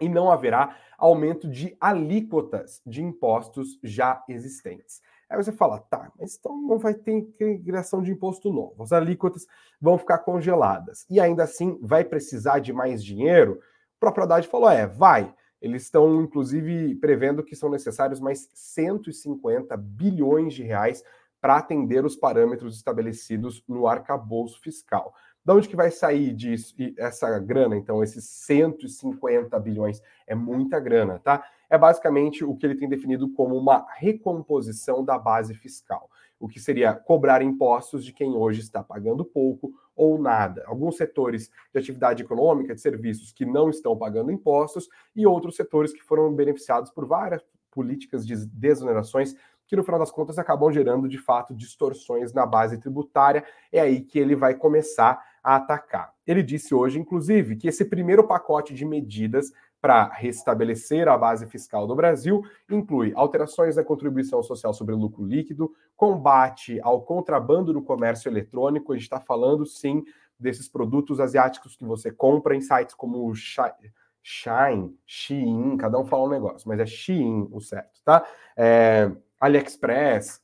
e 0.00 0.08
não 0.08 0.30
haverá 0.30 0.76
aumento 0.98 1.48
de 1.48 1.76
alíquotas 1.80 2.80
de 2.84 3.02
impostos 3.02 3.78
já 3.82 4.24
existentes. 4.28 5.00
Aí 5.30 5.36
você 5.36 5.52
fala, 5.52 5.78
tá, 5.78 6.10
mas 6.18 6.36
então 6.36 6.60
não 6.60 6.76
vai 6.76 6.92
ter 6.92 7.22
criação 7.64 8.02
de 8.02 8.10
imposto 8.10 8.52
novo, 8.52 8.82
as 8.82 8.92
alíquotas 8.92 9.46
vão 9.80 9.96
ficar 9.96 10.18
congeladas 10.18 11.06
e 11.08 11.20
ainda 11.20 11.44
assim 11.44 11.78
vai 11.80 12.04
precisar 12.04 12.58
de 12.58 12.72
mais 12.72 13.02
dinheiro? 13.04 13.60
A 13.96 14.00
propriedade 14.00 14.48
falou, 14.48 14.68
é, 14.68 14.88
vai. 14.88 15.32
Eles 15.62 15.82
estão, 15.82 16.22
inclusive, 16.22 16.96
prevendo 16.96 17.44
que 17.44 17.54
são 17.54 17.70
necessários 17.70 18.18
mais 18.18 18.48
150 18.54 19.76
bilhões 19.76 20.54
de 20.54 20.64
reais 20.64 21.04
para 21.40 21.58
atender 21.58 22.04
os 22.04 22.16
parâmetros 22.16 22.76
estabelecidos 22.76 23.62
no 23.68 23.86
arcabouço 23.86 24.60
fiscal. 24.60 25.14
De 25.44 25.52
onde 25.52 25.68
que 25.68 25.76
vai 25.76 25.90
sair 25.90 26.34
disso, 26.34 26.74
essa 26.98 27.38
grana, 27.38 27.76
então, 27.76 28.02
esses 28.02 28.24
150 28.24 29.58
bilhões? 29.60 30.02
É 30.26 30.34
muita 30.34 30.80
grana, 30.80 31.18
tá? 31.18 31.44
É 31.70 31.78
basicamente 31.78 32.44
o 32.44 32.54
que 32.56 32.66
ele 32.66 32.74
tem 32.74 32.88
definido 32.88 33.32
como 33.32 33.56
uma 33.56 33.86
recomposição 33.96 35.04
da 35.04 35.16
base 35.16 35.54
fiscal, 35.54 36.10
o 36.38 36.48
que 36.48 36.58
seria 36.58 36.92
cobrar 36.92 37.42
impostos 37.42 38.04
de 38.04 38.12
quem 38.12 38.34
hoje 38.34 38.60
está 38.60 38.82
pagando 38.82 39.24
pouco 39.24 39.72
ou 39.94 40.20
nada. 40.20 40.64
Alguns 40.66 40.96
setores 40.96 41.48
de 41.72 41.78
atividade 41.78 42.24
econômica, 42.24 42.74
de 42.74 42.80
serviços 42.80 43.32
que 43.32 43.46
não 43.46 43.70
estão 43.70 43.96
pagando 43.96 44.32
impostos 44.32 44.88
e 45.14 45.24
outros 45.24 45.54
setores 45.54 45.92
que 45.92 46.02
foram 46.02 46.34
beneficiados 46.34 46.90
por 46.90 47.06
várias 47.06 47.42
políticas 47.70 48.26
de 48.26 48.34
desonerações 48.46 49.36
que 49.70 49.76
no 49.76 49.84
final 49.84 50.00
das 50.00 50.10
contas 50.10 50.36
acabam 50.36 50.72
gerando 50.72 51.08
de 51.08 51.16
fato 51.16 51.54
distorções 51.54 52.32
na 52.32 52.44
base 52.44 52.76
tributária. 52.76 53.44
É 53.70 53.78
aí 53.78 54.00
que 54.00 54.18
ele 54.18 54.34
vai 54.34 54.52
começar 54.52 55.24
a 55.44 55.54
atacar. 55.54 56.12
Ele 56.26 56.42
disse 56.42 56.74
hoje, 56.74 56.98
inclusive, 56.98 57.54
que 57.54 57.68
esse 57.68 57.84
primeiro 57.84 58.26
pacote 58.26 58.74
de 58.74 58.84
medidas 58.84 59.52
para 59.80 60.08
restabelecer 60.12 61.08
a 61.08 61.16
base 61.16 61.46
fiscal 61.46 61.86
do 61.86 61.94
Brasil 61.94 62.42
inclui 62.70 63.12
alterações 63.14 63.76
na 63.76 63.84
contribuição 63.84 64.42
social 64.42 64.74
sobre 64.74 64.94
lucro 64.94 65.24
líquido, 65.24 65.72
combate 65.96 66.78
ao 66.82 67.02
contrabando 67.02 67.72
no 67.72 67.82
comércio 67.82 68.28
eletrônico. 68.28 68.92
A 68.92 68.96
gente 68.96 69.04
está 69.04 69.20
falando, 69.20 69.64
sim, 69.64 70.04
desses 70.38 70.68
produtos 70.68 71.20
asiáticos 71.20 71.76
que 71.76 71.84
você 71.84 72.10
compra 72.10 72.54
em 72.54 72.60
sites 72.60 72.94
como 72.94 73.32
Shine, 73.34 74.94
Shein, 75.06 75.76
cada 75.78 75.98
um 75.98 76.04
fala 76.04 76.24
um 76.24 76.30
negócio, 76.30 76.68
mas 76.68 76.78
é 76.78 76.86
Shein 76.86 77.48
o 77.50 77.60
certo, 77.60 78.00
tá? 78.04 78.24
É, 78.56 79.10
AliExpress 79.40 80.42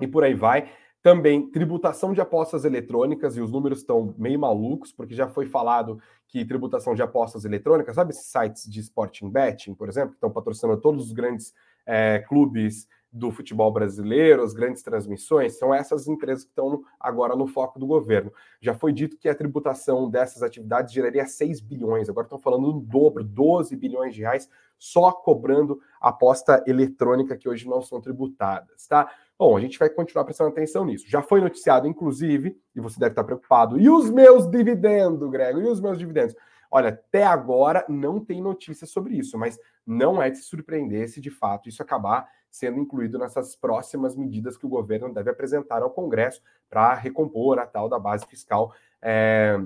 e 0.00 0.06
por 0.06 0.24
aí 0.24 0.34
vai. 0.34 0.70
Também 1.02 1.50
tributação 1.50 2.12
de 2.12 2.20
apostas 2.20 2.64
eletrônicas, 2.64 3.36
e 3.36 3.40
os 3.40 3.50
números 3.50 3.80
estão 3.80 4.14
meio 4.16 4.38
malucos, 4.38 4.92
porque 4.92 5.14
já 5.14 5.28
foi 5.28 5.46
falado 5.46 5.98
que 6.28 6.44
tributação 6.44 6.94
de 6.94 7.02
apostas 7.02 7.44
eletrônicas, 7.44 7.96
sabe 7.96 8.12
esses 8.12 8.26
sites 8.26 8.70
de 8.70 8.80
sporting 8.80 9.28
betting, 9.28 9.74
por 9.74 9.88
exemplo, 9.88 10.10
que 10.10 10.16
estão 10.16 10.30
patrocinando 10.30 10.80
todos 10.80 11.06
os 11.06 11.12
grandes 11.12 11.52
é, 11.84 12.20
clubes 12.20 12.86
do 13.12 13.30
futebol 13.30 13.70
brasileiro, 13.70 14.42
as 14.42 14.54
grandes 14.54 14.82
transmissões, 14.82 15.58
são 15.58 15.74
essas 15.74 16.08
empresas 16.08 16.44
que 16.44 16.50
estão 16.50 16.82
agora 16.98 17.36
no 17.36 17.46
foco 17.46 17.78
do 17.78 17.86
governo. 17.86 18.32
Já 18.58 18.72
foi 18.72 18.92
dito 18.92 19.18
que 19.18 19.28
a 19.28 19.34
tributação 19.34 20.08
dessas 20.08 20.42
atividades 20.42 20.94
geraria 20.94 21.26
6 21.26 21.60
bilhões, 21.60 22.08
agora 22.08 22.24
estão 22.24 22.38
falando 22.38 22.72
no 22.72 22.80
dobro, 22.80 23.22
12 23.22 23.76
bilhões 23.76 24.14
de 24.14 24.22
reais, 24.22 24.48
só 24.82 25.12
cobrando 25.12 25.78
aposta 26.00 26.60
eletrônica 26.66 27.36
que 27.36 27.48
hoje 27.48 27.68
não 27.68 27.80
são 27.80 28.00
tributadas, 28.00 28.84
tá? 28.88 29.08
Bom, 29.38 29.56
a 29.56 29.60
gente 29.60 29.78
vai 29.78 29.88
continuar 29.88 30.24
prestando 30.24 30.50
atenção 30.50 30.84
nisso. 30.84 31.04
Já 31.08 31.22
foi 31.22 31.40
noticiado, 31.40 31.86
inclusive, 31.86 32.60
e 32.74 32.80
você 32.80 32.98
deve 32.98 33.12
estar 33.12 33.22
preocupado, 33.22 33.78
e 33.78 33.88
os 33.88 34.10
meus 34.10 34.50
dividendos, 34.50 35.30
Grego, 35.30 35.60
e 35.60 35.68
os 35.68 35.80
meus 35.80 35.96
dividendos? 35.96 36.34
Olha, 36.68 36.88
até 36.88 37.22
agora 37.22 37.84
não 37.88 38.18
tem 38.18 38.42
notícia 38.42 38.84
sobre 38.84 39.14
isso, 39.14 39.38
mas 39.38 39.56
não 39.86 40.20
é 40.20 40.30
de 40.30 40.38
se 40.38 40.44
surpreender 40.44 41.08
se 41.08 41.20
de 41.20 41.30
fato 41.30 41.68
isso 41.68 41.80
acabar 41.80 42.26
sendo 42.50 42.80
incluído 42.80 43.20
nessas 43.20 43.54
próximas 43.54 44.16
medidas 44.16 44.56
que 44.56 44.66
o 44.66 44.68
governo 44.68 45.14
deve 45.14 45.30
apresentar 45.30 45.82
ao 45.82 45.90
Congresso 45.90 46.42
para 46.68 46.92
recompor 46.94 47.60
a 47.60 47.66
tal 47.66 47.88
da 47.88 48.00
base 48.00 48.26
fiscal 48.26 48.74
é, 49.00 49.60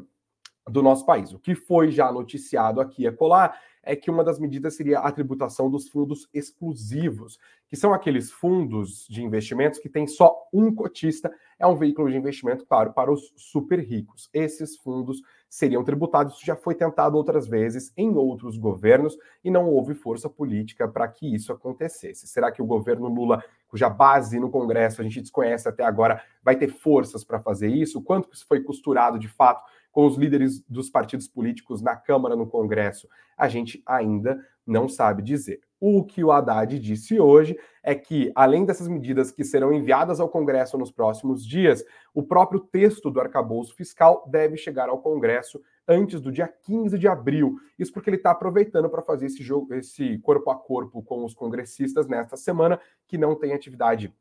do 0.69 0.83
nosso 0.83 1.07
país. 1.07 1.33
O 1.33 1.39
que 1.39 1.55
foi 1.55 1.91
já 1.91 2.11
noticiado 2.11 2.81
aqui 2.81 3.07
a 3.07 3.13
colar 3.13 3.59
é 3.87 3.95
que 3.95 4.11
uma 4.11 4.25
das 4.25 4.41
medidas 4.41 4.75
seria 4.75 4.99
a 4.99 5.13
tributação 5.13 5.71
dos 5.71 5.89
fundos 5.89 6.29
exclusivos, 6.35 7.39
que 7.69 7.77
são 7.77 7.95
aqueles 7.95 8.33
fundos 8.33 9.07
de 9.09 9.23
investimentos 9.23 9.79
que 9.79 9.89
tem 9.89 10.09
só 10.09 10.37
um 10.53 10.75
cotista, 10.75 11.33
é 11.57 11.67
um 11.67 11.77
veículo 11.77 12.11
de 12.11 12.17
investimento, 12.17 12.67
claro, 12.67 12.93
para 12.93 13.13
os 13.13 13.33
super 13.37 13.79
ricos. 13.79 14.29
Esses 14.35 14.77
fundos 14.77 15.23
seriam 15.49 15.85
tributados, 15.85 16.35
isso 16.35 16.45
já 16.45 16.57
foi 16.57 16.75
tentado 16.75 17.17
outras 17.17 17.47
vezes 17.47 17.93
em 17.97 18.11
outros 18.11 18.59
governos 18.59 19.17
e 19.45 19.53
não 19.53 19.71
houve 19.71 19.95
força 19.95 20.29
política 20.29 20.89
para 20.89 21.07
que 21.07 21.33
isso 21.33 21.53
acontecesse. 21.53 22.27
Será 22.27 22.51
que 22.51 22.61
o 22.61 22.67
governo 22.67 23.07
Lula, 23.07 23.43
cuja 23.69 23.89
base 23.89 24.41
no 24.41 24.51
Congresso 24.51 25.01
a 25.01 25.05
gente 25.05 25.21
desconhece 25.21 25.69
até 25.69 25.85
agora, 25.85 26.21
vai 26.43 26.57
ter 26.57 26.69
forças 26.69 27.23
para 27.23 27.39
fazer 27.39 27.69
isso? 27.69 28.03
Quanto 28.03 28.29
isso 28.33 28.45
foi 28.49 28.61
costurado 28.61 29.17
de 29.17 29.29
fato 29.29 29.63
com 29.97 30.05
os 30.05 30.19
líderes 30.19 30.61
dos 30.69 30.91
partidos 30.91 31.27
políticos 31.27 31.81
na 31.81 31.97
Câmara, 31.97 32.37
no 32.37 32.47
Congresso, 32.47 33.09
a 33.35 33.49
gente 33.49 33.83
ainda 33.87 34.39
não 34.67 34.91
sabe 34.91 35.23
dizer. 35.23 35.63
O 35.81 36.05
que 36.05 36.23
o 36.23 36.31
Haddad 36.31 36.79
disse 36.79 37.19
hoje 37.19 37.59
é 37.83 37.95
que, 37.95 38.31
além 38.35 38.67
dessas 38.67 38.89
medidas 38.89 39.31
que 39.31 39.43
serão 39.43 39.73
enviadas 39.73 40.21
ao 40.21 40.29
Congresso 40.29 40.77
nos 40.77 40.93
próximos 40.93 41.47
dias, 41.47 41.83
o 42.13 42.23
próprio 42.23 42.61
texto 42.61 43.11
do 43.11 43.19
arcabouço 43.19 43.75
fiscal 43.75 44.23
deve 44.31 44.59
chegar 44.59 44.91
ao 44.91 44.99
Congresso 44.99 45.63
antes 45.89 46.21
do 46.21 46.31
dia 46.31 46.47
15 46.47 46.99
de 46.99 47.09
abril. 47.09 47.57
Isso 47.79 47.91
porque 47.91 48.11
ele 48.11 48.19
está 48.19 48.33
aproveitando 48.33 48.91
para 48.91 49.01
fazer 49.01 49.25
esse 49.25 49.43
jogo, 49.43 49.73
esse 49.73 50.19
corpo 50.19 50.51
a 50.51 50.57
corpo 50.57 51.03
com 51.03 51.25
os 51.25 51.33
congressistas 51.33 52.07
nesta 52.07 52.37
semana, 52.37 52.79
que 53.07 53.17
não 53.17 53.35
tem 53.35 53.55
atividade 53.55 54.15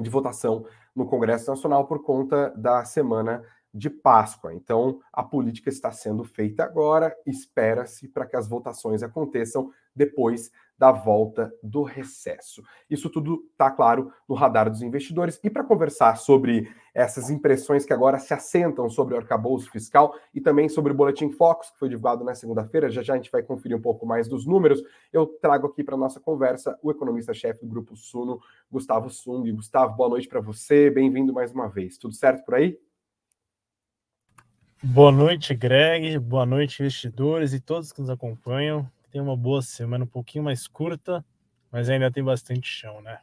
de 0.00 0.08
votação 0.08 0.64
no 0.96 1.04
Congresso 1.04 1.50
Nacional 1.50 1.86
por 1.86 2.02
conta 2.02 2.48
da 2.56 2.82
semana 2.86 3.44
de 3.72 3.88
Páscoa. 3.88 4.54
Então, 4.54 5.00
a 5.12 5.22
política 5.22 5.68
está 5.68 5.90
sendo 5.90 6.24
feita 6.24 6.64
agora, 6.64 7.14
espera-se 7.26 8.08
para 8.08 8.26
que 8.26 8.36
as 8.36 8.48
votações 8.48 9.02
aconteçam 9.02 9.70
depois 9.94 10.50
da 10.78 10.90
volta 10.90 11.54
do 11.62 11.82
recesso. 11.82 12.60
Isso 12.90 13.08
tudo 13.08 13.44
está 13.52 13.70
claro 13.70 14.12
no 14.28 14.34
radar 14.34 14.68
dos 14.68 14.82
investidores. 14.82 15.38
E 15.44 15.48
para 15.48 15.62
conversar 15.62 16.16
sobre 16.16 16.68
essas 16.92 17.30
impressões 17.30 17.84
que 17.84 17.92
agora 17.92 18.18
se 18.18 18.34
assentam 18.34 18.90
sobre 18.90 19.14
o 19.14 19.16
arcabouço 19.16 19.70
fiscal 19.70 20.14
e 20.34 20.40
também 20.40 20.68
sobre 20.68 20.92
o 20.92 20.94
Boletim 20.94 21.30
Focus, 21.30 21.70
que 21.70 21.78
foi 21.78 21.88
divulgado 21.88 22.24
na 22.24 22.34
segunda-feira, 22.34 22.90
já 22.90 23.00
já 23.00 23.14
a 23.14 23.16
gente 23.16 23.30
vai 23.30 23.42
conferir 23.42 23.76
um 23.76 23.80
pouco 23.80 24.04
mais 24.04 24.26
dos 24.26 24.44
números, 24.44 24.82
eu 25.12 25.26
trago 25.26 25.68
aqui 25.68 25.84
para 25.84 25.96
nossa 25.96 26.18
conversa 26.18 26.76
o 26.82 26.90
economista-chefe 26.90 27.60
do 27.60 27.68
Grupo 27.68 27.96
Suno, 27.96 28.40
Gustavo 28.70 29.08
Sung. 29.08 29.50
Gustavo, 29.52 29.96
boa 29.96 30.08
noite 30.08 30.26
para 30.26 30.40
você, 30.40 30.90
bem-vindo 30.90 31.32
mais 31.32 31.52
uma 31.52 31.68
vez. 31.68 31.96
Tudo 31.96 32.14
certo 32.14 32.44
por 32.44 32.54
aí? 32.54 32.76
Boa 34.84 35.12
noite, 35.12 35.54
Greg. 35.54 36.18
Boa 36.18 36.44
noite, 36.44 36.82
investidores 36.82 37.52
e 37.52 37.60
todos 37.60 37.92
que 37.92 38.00
nos 38.00 38.10
acompanham. 38.10 38.90
Tenha 39.12 39.22
uma 39.22 39.36
boa 39.36 39.62
semana, 39.62 40.02
um 40.02 40.08
pouquinho 40.08 40.42
mais 40.42 40.66
curta, 40.66 41.24
mas 41.70 41.88
ainda 41.88 42.10
tem 42.10 42.24
bastante 42.24 42.68
chão, 42.68 43.00
né? 43.00 43.20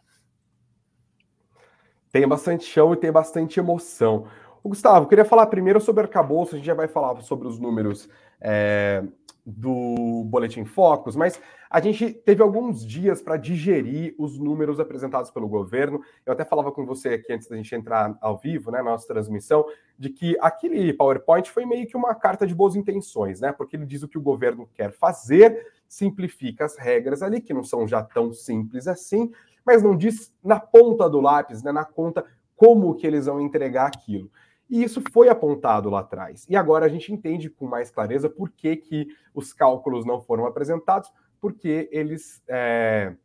Tem 2.14 2.26
bastante 2.26 2.64
chão 2.64 2.94
e 2.94 2.98
tem 2.98 3.12
bastante 3.12 3.60
emoção. 3.60 4.26
O 4.64 4.70
Gustavo, 4.70 5.06
queria 5.06 5.26
falar 5.26 5.48
primeiro 5.48 5.82
sobre 5.82 6.02
o 6.02 6.06
arcabouço, 6.06 6.56
a 6.56 6.58
gente 6.58 6.66
já 6.66 6.74
vai 6.74 6.88
falar 6.88 7.22
sobre 7.24 7.46
os 7.46 7.60
números 7.60 8.08
é, 8.40 9.04
do 9.46 10.24
Boletim 10.26 10.66
Focus, 10.66 11.16
mas 11.16 11.42
a 11.70 11.80
gente 11.80 12.12
teve 12.12 12.42
alguns 12.42 12.86
dias 12.86 13.22
para 13.22 13.38
digerir 13.38 14.16
os 14.18 14.40
números 14.40 14.80
apresentados 14.80 15.30
pelo 15.30 15.48
governo. 15.48 16.02
Eu 16.26 16.34
até 16.34 16.44
falava 16.44 16.72
com 16.72 16.86
você 16.86 17.10
aqui 17.10 17.32
antes 17.32 17.48
da 17.48 17.56
gente 17.56 17.74
entrar 17.76 18.18
ao 18.22 18.38
vivo, 18.38 18.72
né, 18.72 18.82
nossa 18.82 19.08
transmissão, 19.08 19.66
de 19.98 20.10
que 20.10 20.36
aquele 20.42 20.92
PowerPoint 20.94 21.50
foi 21.50 21.66
meio 21.66 21.88
que 21.88 21.96
uma 21.96 22.16
carta 22.16 22.48
de 22.48 22.56
boas 22.56 22.76
intenções, 22.76 23.40
né? 23.40 23.52
Porque 23.52 23.76
ele 23.76 23.86
diz 23.86 24.02
o 24.02 24.08
que 24.08 24.18
o 24.18 24.22
governo 24.22 24.68
quer 24.74 24.92
fazer, 24.92 25.68
simplifica 25.88 26.66
as 26.66 26.78
regras 26.78 27.22
ali, 27.22 27.40
que 27.40 27.54
não 27.54 27.64
são 27.64 27.88
já 27.88 28.02
tão 28.02 28.34
simples 28.34 28.88
assim, 28.88 29.32
mas 29.66 29.84
não 29.84 29.96
diz 29.96 30.34
na 30.44 30.60
ponta 30.60 31.10
do 31.10 31.22
lápis, 31.22 31.62
né, 31.62 31.72
na 31.72 31.86
conta, 31.86 32.26
como 32.56 32.96
que 32.96 33.06
eles 33.06 33.28
vão 33.28 33.40
entregar 33.40 33.88
aquilo. 33.88 34.32
E 34.70 34.84
isso 34.84 35.02
foi 35.12 35.30
apontado 35.30 35.90
lá 35.90 36.02
atrás. 36.02 36.46
E 36.48 36.56
agora 36.56 36.86
a 36.86 36.90
gente 36.90 37.12
entende 37.12 37.50
com 37.50 37.66
mais 37.66 37.90
clareza 37.90 38.30
por 38.30 38.50
que, 38.52 38.76
que 38.76 39.08
os 39.34 39.52
cálculos 39.52 40.06
não 40.06 40.22
foram 40.22 40.46
apresentados, 40.46 41.12
porque 41.42 41.90
eles 41.92 42.44
é, 42.48 43.16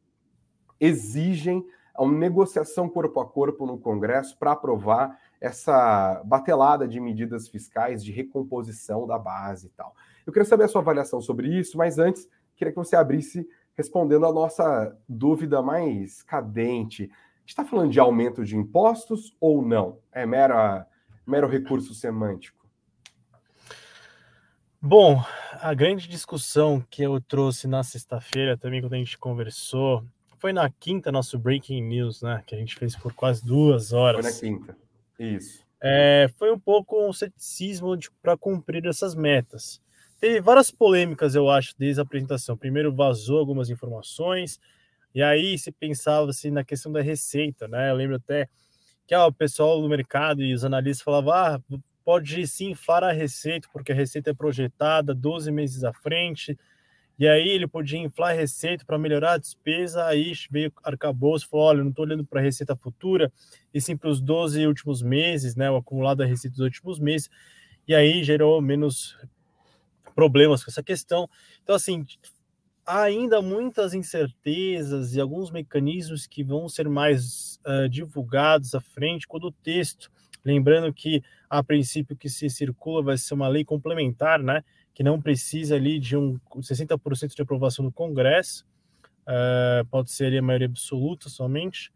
exigem 0.81 1.65
uma 1.99 2.17
negociação 2.17 2.89
corpo 2.89 3.21
a 3.21 3.27
corpo 3.27 3.67
no 3.67 3.79
Congresso 3.79 4.37
para 4.39 4.53
aprovar 4.53 5.19
essa 5.41 6.23
batelada 6.25 6.89
de 6.89 6.99
medidas 6.99 7.49
fiscais 7.49 8.03
de 8.03 8.11
recomposição 8.11 9.07
da 9.07 9.19
base 9.19 9.67
e 9.67 9.71
tal. 9.71 9.95
Eu 10.27 10.33
queria 10.33 10.49
saber 10.49 10.65
a 10.65 10.69
sua 10.69 10.81
avaliação 10.81 11.21
sobre 11.21 11.49
isso, 11.49 11.77
mas 11.77 11.99
antes, 11.99 12.29
queria 12.57 12.73
que 12.73 12.79
você 12.79 12.97
abrisse 12.97 13.47
respondendo 13.75 14.27
a 14.27 14.33
nossa 14.33 14.97
dúvida 15.09 15.61
mais 15.61 16.23
cadente. 16.23 17.05
A 17.05 17.41
gente 17.41 17.49
está 17.49 17.65
falando 17.65 17.91
de 17.91 18.01
aumento 18.01 18.45
de 18.45 18.57
impostos 18.57 19.37
ou 19.41 19.61
não? 19.61 19.99
É 20.11 20.25
mera 20.25 20.87
mero 21.27 21.49
recurso 21.49 21.95
semântico? 21.95 22.65
Bom, 24.81 25.25
a 25.61 25.73
grande 25.73 26.07
discussão 26.07 26.85
que 26.91 27.03
eu 27.03 27.21
trouxe 27.21 27.67
na 27.67 27.83
sexta-feira 27.83 28.57
também, 28.57 28.83
quando 28.83 28.93
a 28.93 28.99
gente 28.99 29.17
conversou, 29.17 30.05
foi 30.39 30.53
na 30.53 30.69
quinta, 30.69 31.11
nosso 31.11 31.39
Breaking 31.39 31.83
News, 31.83 32.21
né? 32.21 32.43
Que 32.47 32.55
a 32.55 32.59
gente 32.59 32.77
fez 32.77 32.95
por 32.95 33.15
quase 33.15 33.43
duas 33.43 33.95
horas. 33.95 34.39
Foi 34.39 34.51
na 34.51 34.59
quinta, 34.59 34.77
isso. 35.19 35.65
É, 35.83 36.31
foi 36.37 36.53
um 36.53 36.59
pouco 36.59 37.03
um 37.07 37.13
ceticismo 37.15 37.97
para 38.21 38.37
cumprir 38.37 38.85
essas 38.87 39.15
metas. 39.15 39.83
Teve 40.21 40.41
várias 40.41 40.71
polêmicas, 40.71 41.35
eu 41.35 41.49
acho, 41.49 41.75
desde 41.79 42.01
a 42.01 42.03
apresentação. 42.03 42.57
Primeiro 42.57 42.95
vazou 42.95 43.39
algumas 43.39 43.71
informações, 43.71 44.61
e 45.15 45.23
aí 45.23 45.59
se 45.59 45.73
pensava 45.73 46.29
assim, 46.29 46.51
na 46.51 46.65
questão 46.65 46.93
da 46.93 47.01
receita, 47.01 47.67
né? 47.67 47.91
Eu 47.91 47.95
lembro 47.95 48.17
até 48.17 48.49
que 49.07 49.15
ó, 49.15 49.29
o 49.29 49.33
pessoal 49.33 49.81
do 49.81 49.89
mercado 49.89 50.43
e 50.43 50.55
os 50.55 50.65
analistas 50.65 51.03
falavam, 51.03 51.33
ah, 51.33 51.61
pode 52.05 52.47
sim 52.47 52.71
inflar 52.71 53.03
a 53.03 53.13
receita, 53.13 53.69
porque 53.73 53.93
a 53.93 53.95
receita 53.95 54.31
é 54.31 54.35
projetada 54.35 55.15
12 55.15 55.51
meses 55.51 55.85
à 55.85 55.93
frente, 55.93 56.59
e 57.19 57.29
aí 57.29 57.49
ele 57.49 57.67
podia 57.67 57.99
inflar 57.99 58.31
a 58.31 58.35
receita 58.35 58.85
para 58.85 58.99
melhorar 58.99 59.33
a 59.33 59.39
despesa, 59.39 60.05
aí 60.05 60.33
veio 60.51 60.73
arcabouço 60.83 61.47
e 61.47 61.49
falou, 61.49 61.67
olha, 61.67 61.83
não 61.83 61.91
estou 61.91 62.05
olhando 62.05 62.25
para 62.25 62.41
a 62.41 62.43
receita 62.43 62.75
futura, 62.75 63.33
e 63.73 63.81
sim 63.81 63.97
para 63.97 64.11
os 64.11 64.21
12 64.21 64.67
últimos 64.67 65.01
meses, 65.03 65.55
né, 65.55 65.71
o 65.71 65.77
acumulado 65.77 66.19
da 66.19 66.27
receita 66.27 66.57
dos 66.57 66.65
últimos 66.65 66.99
meses, 66.99 67.31
e 67.87 67.95
aí 67.95 68.25
gerou 68.25 68.61
menos 68.61 69.17
problemas 70.15 70.65
com 70.65 70.71
essa 70.71 70.83
questão. 70.83 71.29
Então, 71.63 71.75
assim, 71.75 72.07
há 72.87 73.03
ainda 73.03 73.41
muitas 73.41 73.95
incertezas 73.95 75.15
e 75.15 75.21
alguns 75.21 75.51
mecanismos 75.51 76.27
que 76.27 76.43
vão 76.43 76.69
ser 76.69 76.89
mais 76.89 77.59
uh, 77.67 77.89
divulgados 77.89 78.75
à 78.75 78.81
frente 78.81 79.27
quando 79.27 79.45
o 79.45 79.53
texto, 79.53 80.11
lembrando 80.45 80.93
que 80.93 81.23
a 81.49 81.63
princípio 81.63 82.17
que 82.17 82.29
se 82.29 82.51
circula 82.51 83.03
vai 83.03 83.17
ser 83.17 83.35
uma 83.35 83.49
lei 83.49 83.65
complementar, 83.65 84.39
né, 84.43 84.63
que 84.93 85.03
não 85.03 85.21
precisa 85.21 85.77
ali 85.77 85.99
de 85.99 86.17
um 86.17 86.39
60% 86.57 87.35
de 87.35 87.43
aprovação 87.43 87.85
do 87.85 87.93
Congresso, 87.93 88.67
uh, 89.23 89.85
pode 89.87 90.11
ser 90.11 90.37
a 90.37 90.43
maioria 90.43 90.67
absoluta 90.67 91.29
somente. 91.29 91.91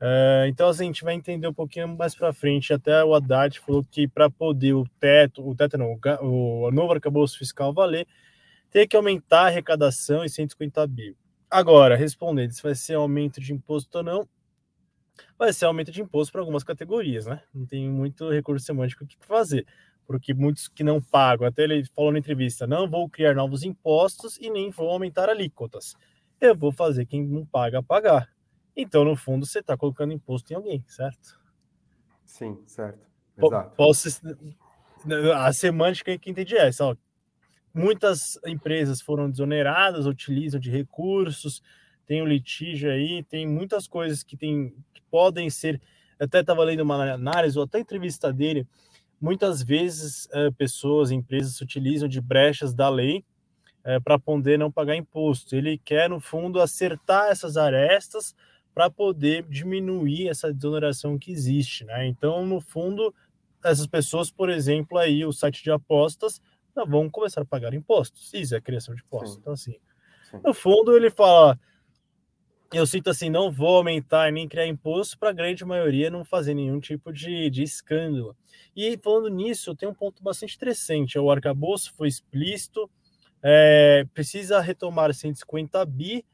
Uh, 0.00 0.46
então 0.46 0.68
assim, 0.68 0.84
a 0.84 0.86
gente 0.86 1.02
vai 1.02 1.14
entender 1.14 1.48
um 1.48 1.52
pouquinho 1.52 1.88
mais 1.88 2.14
para 2.14 2.32
frente. 2.32 2.72
Até 2.72 3.02
o 3.04 3.14
Haddad 3.14 3.58
falou 3.58 3.84
que 3.90 4.06
para 4.06 4.30
poder 4.30 4.72
o 4.74 4.86
teto, 5.00 5.46
o 5.46 5.54
teto 5.54 5.76
não, 5.76 5.98
o, 6.22 6.68
o 6.68 6.70
novo 6.70 6.92
arcabouço 6.92 7.36
fiscal 7.38 7.72
valer, 7.72 8.06
ter 8.70 8.86
que 8.86 8.96
aumentar 8.96 9.42
a 9.42 9.46
arrecadação 9.46 10.24
em 10.24 10.28
150 10.28 10.86
bi. 10.86 11.16
Agora, 11.50 11.96
respondendo 11.96 12.52
se 12.52 12.62
vai 12.62 12.74
ser 12.74 12.94
aumento 12.94 13.40
de 13.40 13.52
imposto 13.52 13.98
ou 13.98 14.04
não, 14.04 14.28
vai 15.38 15.52
ser 15.52 15.64
aumento 15.64 15.90
de 15.90 16.02
imposto 16.02 16.32
para 16.32 16.40
algumas 16.40 16.62
categorias, 16.62 17.26
né? 17.26 17.42
Não 17.54 17.64
tem 17.64 17.88
muito 17.88 18.28
recurso 18.30 18.66
semântico 18.66 19.06
que 19.06 19.16
fazer, 19.20 19.66
porque 20.06 20.34
muitos 20.34 20.68
que 20.68 20.84
não 20.84 21.00
pagam, 21.00 21.46
até 21.46 21.62
ele 21.62 21.84
falou 21.86 22.12
na 22.12 22.18
entrevista, 22.18 22.66
não 22.66 22.88
vou 22.88 23.08
criar 23.08 23.34
novos 23.34 23.62
impostos 23.62 24.36
e 24.38 24.50
nem 24.50 24.70
vou 24.70 24.90
aumentar 24.90 25.28
alíquotas. 25.28 25.94
Eu 26.40 26.56
vou 26.56 26.70
fazer 26.70 27.06
quem 27.06 27.26
não 27.26 27.44
paga 27.46 27.82
pagar. 27.82 28.28
Então, 28.76 29.04
no 29.04 29.16
fundo, 29.16 29.44
você 29.44 29.58
está 29.58 29.76
colocando 29.76 30.12
imposto 30.12 30.52
em 30.52 30.56
alguém, 30.56 30.84
certo? 30.86 31.40
Sim, 32.24 32.62
certo. 32.66 33.08
Exato. 33.36 33.76
Posso, 33.76 34.08
a 35.34 35.52
semântica 35.52 36.16
que 36.18 36.30
entendi 36.30 36.56
é 36.56 36.68
essa, 36.68 36.84
ó, 36.84 36.96
Muitas 37.78 38.36
empresas 38.44 39.00
foram 39.00 39.30
desoneradas, 39.30 40.04
utilizam 40.04 40.58
de 40.58 40.68
recursos, 40.68 41.62
tem 42.06 42.20
o 42.20 42.26
litígio 42.26 42.90
aí, 42.90 43.22
tem 43.22 43.46
muitas 43.46 43.86
coisas 43.86 44.24
que, 44.24 44.36
tem, 44.36 44.74
que 44.92 45.00
podem 45.08 45.48
ser. 45.48 45.80
Até 46.18 46.40
estava 46.40 46.64
lendo 46.64 46.80
uma 46.80 47.12
análise, 47.12 47.56
ou 47.56 47.64
até 47.64 47.78
entrevista 47.78 48.32
dele. 48.32 48.66
Muitas 49.20 49.62
vezes, 49.62 50.28
é, 50.32 50.50
pessoas, 50.50 51.12
empresas 51.12 51.54
se 51.56 51.62
utilizam 51.62 52.08
de 52.08 52.20
brechas 52.20 52.74
da 52.74 52.88
lei 52.88 53.24
é, 53.84 54.00
para 54.00 54.18
poder 54.18 54.58
não 54.58 54.72
pagar 54.72 54.96
imposto. 54.96 55.54
Ele 55.54 55.78
quer, 55.78 56.10
no 56.10 56.18
fundo, 56.18 56.60
acertar 56.60 57.30
essas 57.30 57.56
arestas 57.56 58.34
para 58.74 58.90
poder 58.90 59.44
diminuir 59.48 60.28
essa 60.28 60.52
desoneração 60.52 61.16
que 61.16 61.30
existe. 61.30 61.84
Né? 61.84 62.08
Então, 62.08 62.44
no 62.44 62.60
fundo, 62.60 63.14
essas 63.64 63.86
pessoas, 63.86 64.32
por 64.32 64.50
exemplo, 64.50 64.98
aí 64.98 65.24
o 65.24 65.32
site 65.32 65.62
de 65.62 65.70
apostas 65.70 66.40
vão 66.84 67.08
começar 67.10 67.42
a 67.42 67.44
pagar 67.44 67.74
impostos. 67.74 68.32
Isso 68.32 68.54
é 68.54 68.60
criação 68.60 68.94
de 68.94 69.02
impostos. 69.02 69.34
Sim. 69.34 69.40
Então, 69.40 69.52
assim, 69.52 69.76
Sim. 70.30 70.40
no 70.44 70.54
fundo, 70.54 70.96
ele 70.96 71.10
fala. 71.10 71.58
Eu 72.70 72.86
sinto 72.86 73.08
assim, 73.08 73.30
não 73.30 73.50
vou 73.50 73.78
aumentar 73.78 74.30
nem 74.30 74.46
criar 74.46 74.66
imposto 74.66 75.18
para 75.18 75.30
a 75.30 75.32
grande 75.32 75.64
maioria 75.64 76.10
não 76.10 76.22
fazer 76.22 76.52
nenhum 76.52 76.78
tipo 76.78 77.10
de, 77.10 77.48
de 77.48 77.62
escândalo. 77.62 78.36
E 78.76 78.98
falando 78.98 79.30
nisso, 79.30 79.74
tem 79.74 79.88
um 79.88 79.94
ponto 79.94 80.22
bastante 80.22 80.54
interessante. 80.54 81.16
É 81.16 81.20
o 81.20 81.30
arcabouço 81.30 81.94
foi 81.96 82.08
explícito, 82.08 82.90
é, 83.42 84.04
precisa 84.12 84.60
retomar 84.60 85.14
150 85.14 85.82
bi, 85.86 86.26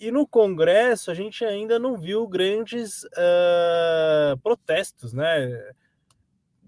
e 0.00 0.12
no 0.12 0.26
Congresso 0.26 1.10
a 1.10 1.14
gente 1.14 1.44
ainda 1.44 1.78
não 1.78 1.96
viu 1.96 2.26
grandes 2.28 3.02
uh, 3.02 4.38
protestos, 4.42 5.12
né? 5.12 5.72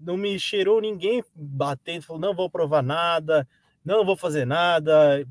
Não 0.01 0.17
me 0.17 0.39
cheirou 0.39 0.81
ninguém 0.81 1.23
batendo, 1.35 2.03
falou, 2.03 2.21
não 2.21 2.35
vou 2.35 2.49
provar 2.49 2.81
nada, 2.81 3.47
não 3.83 4.05
vou 4.05 4.17
fazer 4.17 4.45
nada, 4.45 5.25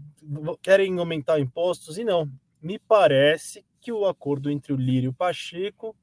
querem 0.62 0.98
aumentar 0.98 1.40
impostos, 1.40 1.98
e 1.98 2.04
não. 2.04 2.30
Me 2.62 2.78
parece 2.78 3.64
que 3.80 3.90
o 3.90 4.06
acordo 4.06 4.50
entre 4.50 4.72
o 4.72 4.76
Lírio 4.76 5.08
e 5.08 5.08
o 5.08 5.14
Pacheco 5.14 5.96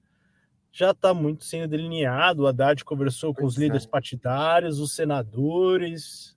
já 0.71 0.91
está 0.91 1.13
muito 1.13 1.43
sendo 1.43 1.69
delineado. 1.69 2.43
O 2.43 2.47
Haddad 2.47 2.83
conversou 2.83 3.33
com 3.33 3.45
os 3.45 3.57
é. 3.57 3.61
líderes 3.61 3.85
partidários, 3.85 4.79
os 4.79 4.95
senadores. 4.95 6.35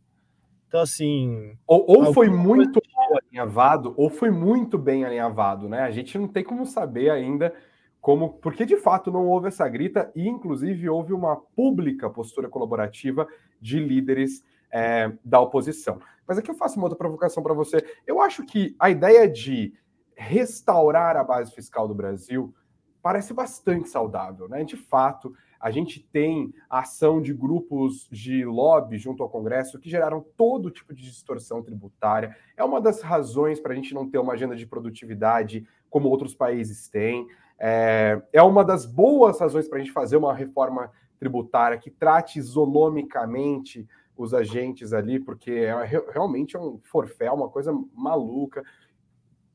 Então, 0.69 0.81
assim. 0.81 1.57
Ou, 1.66 1.85
ou 1.88 2.12
foi 2.12 2.29
muito 2.29 2.81
mal 2.95 3.19
alinhavado, 3.19 3.95
ou 3.97 4.11
foi 4.11 4.31
muito 4.31 4.79
bem 4.79 5.05
alinhavado, 5.05 5.69
né? 5.69 5.81
A 5.81 5.90
gente 5.90 6.19
não 6.19 6.29
tem 6.29 6.45
como 6.45 6.66
saber 6.66 7.11
ainda 7.11 7.53
como 8.01 8.35
porque 8.35 8.65
de 8.65 8.77
fato 8.77 9.11
não 9.11 9.27
houve 9.27 9.49
essa 9.49 9.69
grita 9.69 10.11
e 10.15 10.27
inclusive 10.27 10.89
houve 10.89 11.13
uma 11.13 11.37
pública 11.37 12.09
postura 12.09 12.49
colaborativa 12.49 13.27
de 13.61 13.79
líderes 13.79 14.45
é, 14.73 15.13
da 15.25 15.41
oposição. 15.41 16.01
Mas 16.27 16.39
aqui 16.39 16.51
eu 16.51 16.55
faço 16.55 16.77
uma 16.77 16.85
outra 16.85 16.97
provocação 16.99 17.43
para 17.43 17.55
você. 17.55 17.85
Eu 18.07 18.21
acho 18.21 18.45
que 18.45 18.75
a 18.79 18.89
ideia 18.89 19.29
de 19.29 19.75
restaurar 20.15 21.17
a 21.17 21.25
base 21.25 21.53
fiscal 21.53 21.89
do 21.89 21.95
Brasil 21.95 22.55
parece 23.03 23.33
bastante 23.33 23.89
saudável, 23.89 24.49
né? 24.49 24.63
De 24.63 24.77
fato, 24.77 25.35
a 25.59 25.71
gente 25.71 26.01
tem 26.01 26.55
a 26.69 26.81
ação 26.81 27.21
de 27.21 27.35
grupos 27.35 28.09
de 28.11 28.45
lobby 28.45 28.97
junto 28.97 29.23
ao 29.23 29.29
Congresso 29.29 29.79
que 29.79 29.91
geraram 29.91 30.25
todo 30.37 30.71
tipo 30.71 30.95
de 30.95 31.03
distorção 31.03 31.63
tributária. 31.63 32.37
É 32.57 32.65
uma 32.65 32.81
das 32.81 33.03
razões 33.03 33.61
para 33.61 33.73
a 33.73 33.77
gente 33.77 33.93
não 33.93 34.09
ter 34.09 34.19
uma 34.19 34.33
agenda 34.33 34.57
de 34.57 34.67
produtividade 34.67 35.67
como 35.91 36.09
outros 36.09 36.35
países 36.35 36.89
têm. 36.89 37.27
É, 37.61 38.20
é 38.33 38.42
uma 38.42 38.64
das 38.64 38.87
boas 38.87 39.38
razões 39.38 39.68
para 39.68 39.79
a 39.79 39.81
gente 39.81 39.92
fazer 39.92 40.16
uma 40.16 40.35
reforma 40.35 40.90
tributária 41.18 41.77
que 41.77 41.90
trate 41.90 42.38
isonomicamente 42.38 43.87
os 44.16 44.33
agentes 44.33 44.94
ali, 44.94 45.20
porque 45.20 45.51
é, 45.51 45.75
realmente 46.11 46.57
é 46.57 46.59
um 46.59 46.81
forfé, 46.85 47.31
uma 47.31 47.49
coisa 47.49 47.73
maluca. 47.94 48.62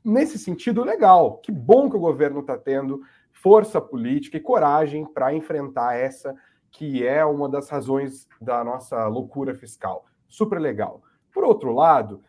Nesse 0.04 0.38
sentido, 0.38 0.84
legal. 0.84 1.39
Que 1.39 1.52
bom 1.52 1.89
que 1.89 1.98
o 1.98 2.00
governo 2.00 2.41
está 2.41 2.56
tendo 2.56 3.02
força 3.32 3.82
política 3.82 4.38
e 4.38 4.41
coragem 4.41 5.06
para 5.06 5.34
enfrentar 5.34 5.96
essa 5.96 6.36
que 6.72 7.08
é 7.08 7.24
uma 7.24 7.48
das 7.48 7.70
razões 7.70 8.28
da 8.41 8.63
nossa 8.63 9.08
loucura 9.08 9.56
fiscal. 9.56 10.06
Super 10.28 10.60
legal. 10.60 11.02
Por 11.34 11.44
outro 11.44 11.72
lado, 11.72 12.22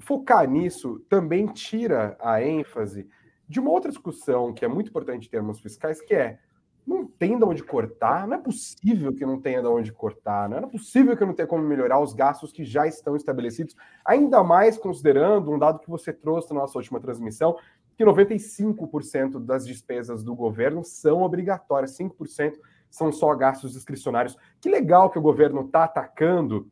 focar 0.00 0.48
nisso 0.48 1.00
também 1.08 1.46
tira 1.46 2.16
a 2.18 2.42
ênfase 2.42 3.06
de 3.48 3.60
uma 3.60 3.70
outra 3.70 3.90
discussão 3.90 4.52
que 4.52 4.64
é 4.64 4.68
muito 4.68 4.88
importante 4.88 5.26
em 5.26 5.30
termos 5.30 5.60
fiscais, 5.60 6.00
que 6.00 6.14
é 6.14 6.38
não 6.86 7.06
tem 7.06 7.38
de 7.38 7.44
onde 7.44 7.62
cortar, 7.62 8.28
não 8.28 8.36
é 8.36 8.40
possível 8.40 9.14
que 9.14 9.24
não 9.24 9.40
tenha 9.40 9.62
de 9.62 9.68
onde 9.68 9.90
cortar, 9.90 10.48
não 10.48 10.58
é 10.58 10.66
possível 10.66 11.16
que 11.16 11.24
não 11.24 11.32
tenha 11.32 11.48
como 11.48 11.62
melhorar 11.62 11.98
os 11.98 12.12
gastos 12.12 12.52
que 12.52 12.62
já 12.62 12.86
estão 12.86 13.16
estabelecidos, 13.16 13.74
ainda 14.04 14.44
mais 14.44 14.76
considerando 14.76 15.50
um 15.50 15.58
dado 15.58 15.78
que 15.78 15.88
você 15.88 16.12
trouxe 16.12 16.52
na 16.52 16.60
nossa 16.60 16.76
última 16.76 17.00
transmissão, 17.00 17.56
que 17.96 18.04
95% 18.04 19.42
das 19.42 19.66
despesas 19.66 20.22
do 20.22 20.34
governo 20.34 20.84
são 20.84 21.22
obrigatórias, 21.22 21.96
5% 21.96 22.54
são 22.90 23.10
só 23.10 23.34
gastos 23.34 23.72
discricionários. 23.72 24.36
Que 24.60 24.68
legal 24.68 25.10
que 25.10 25.18
o 25.18 25.22
governo 25.22 25.62
está 25.62 25.84
atacando 25.84 26.70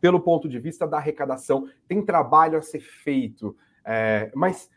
pelo 0.00 0.20
ponto 0.20 0.48
de 0.48 0.58
vista 0.58 0.86
da 0.86 0.98
arrecadação, 0.98 1.66
tem 1.88 2.04
trabalho 2.04 2.58
a 2.58 2.62
ser 2.62 2.80
feito, 2.80 3.56
é, 3.84 4.30
mas 4.34 4.68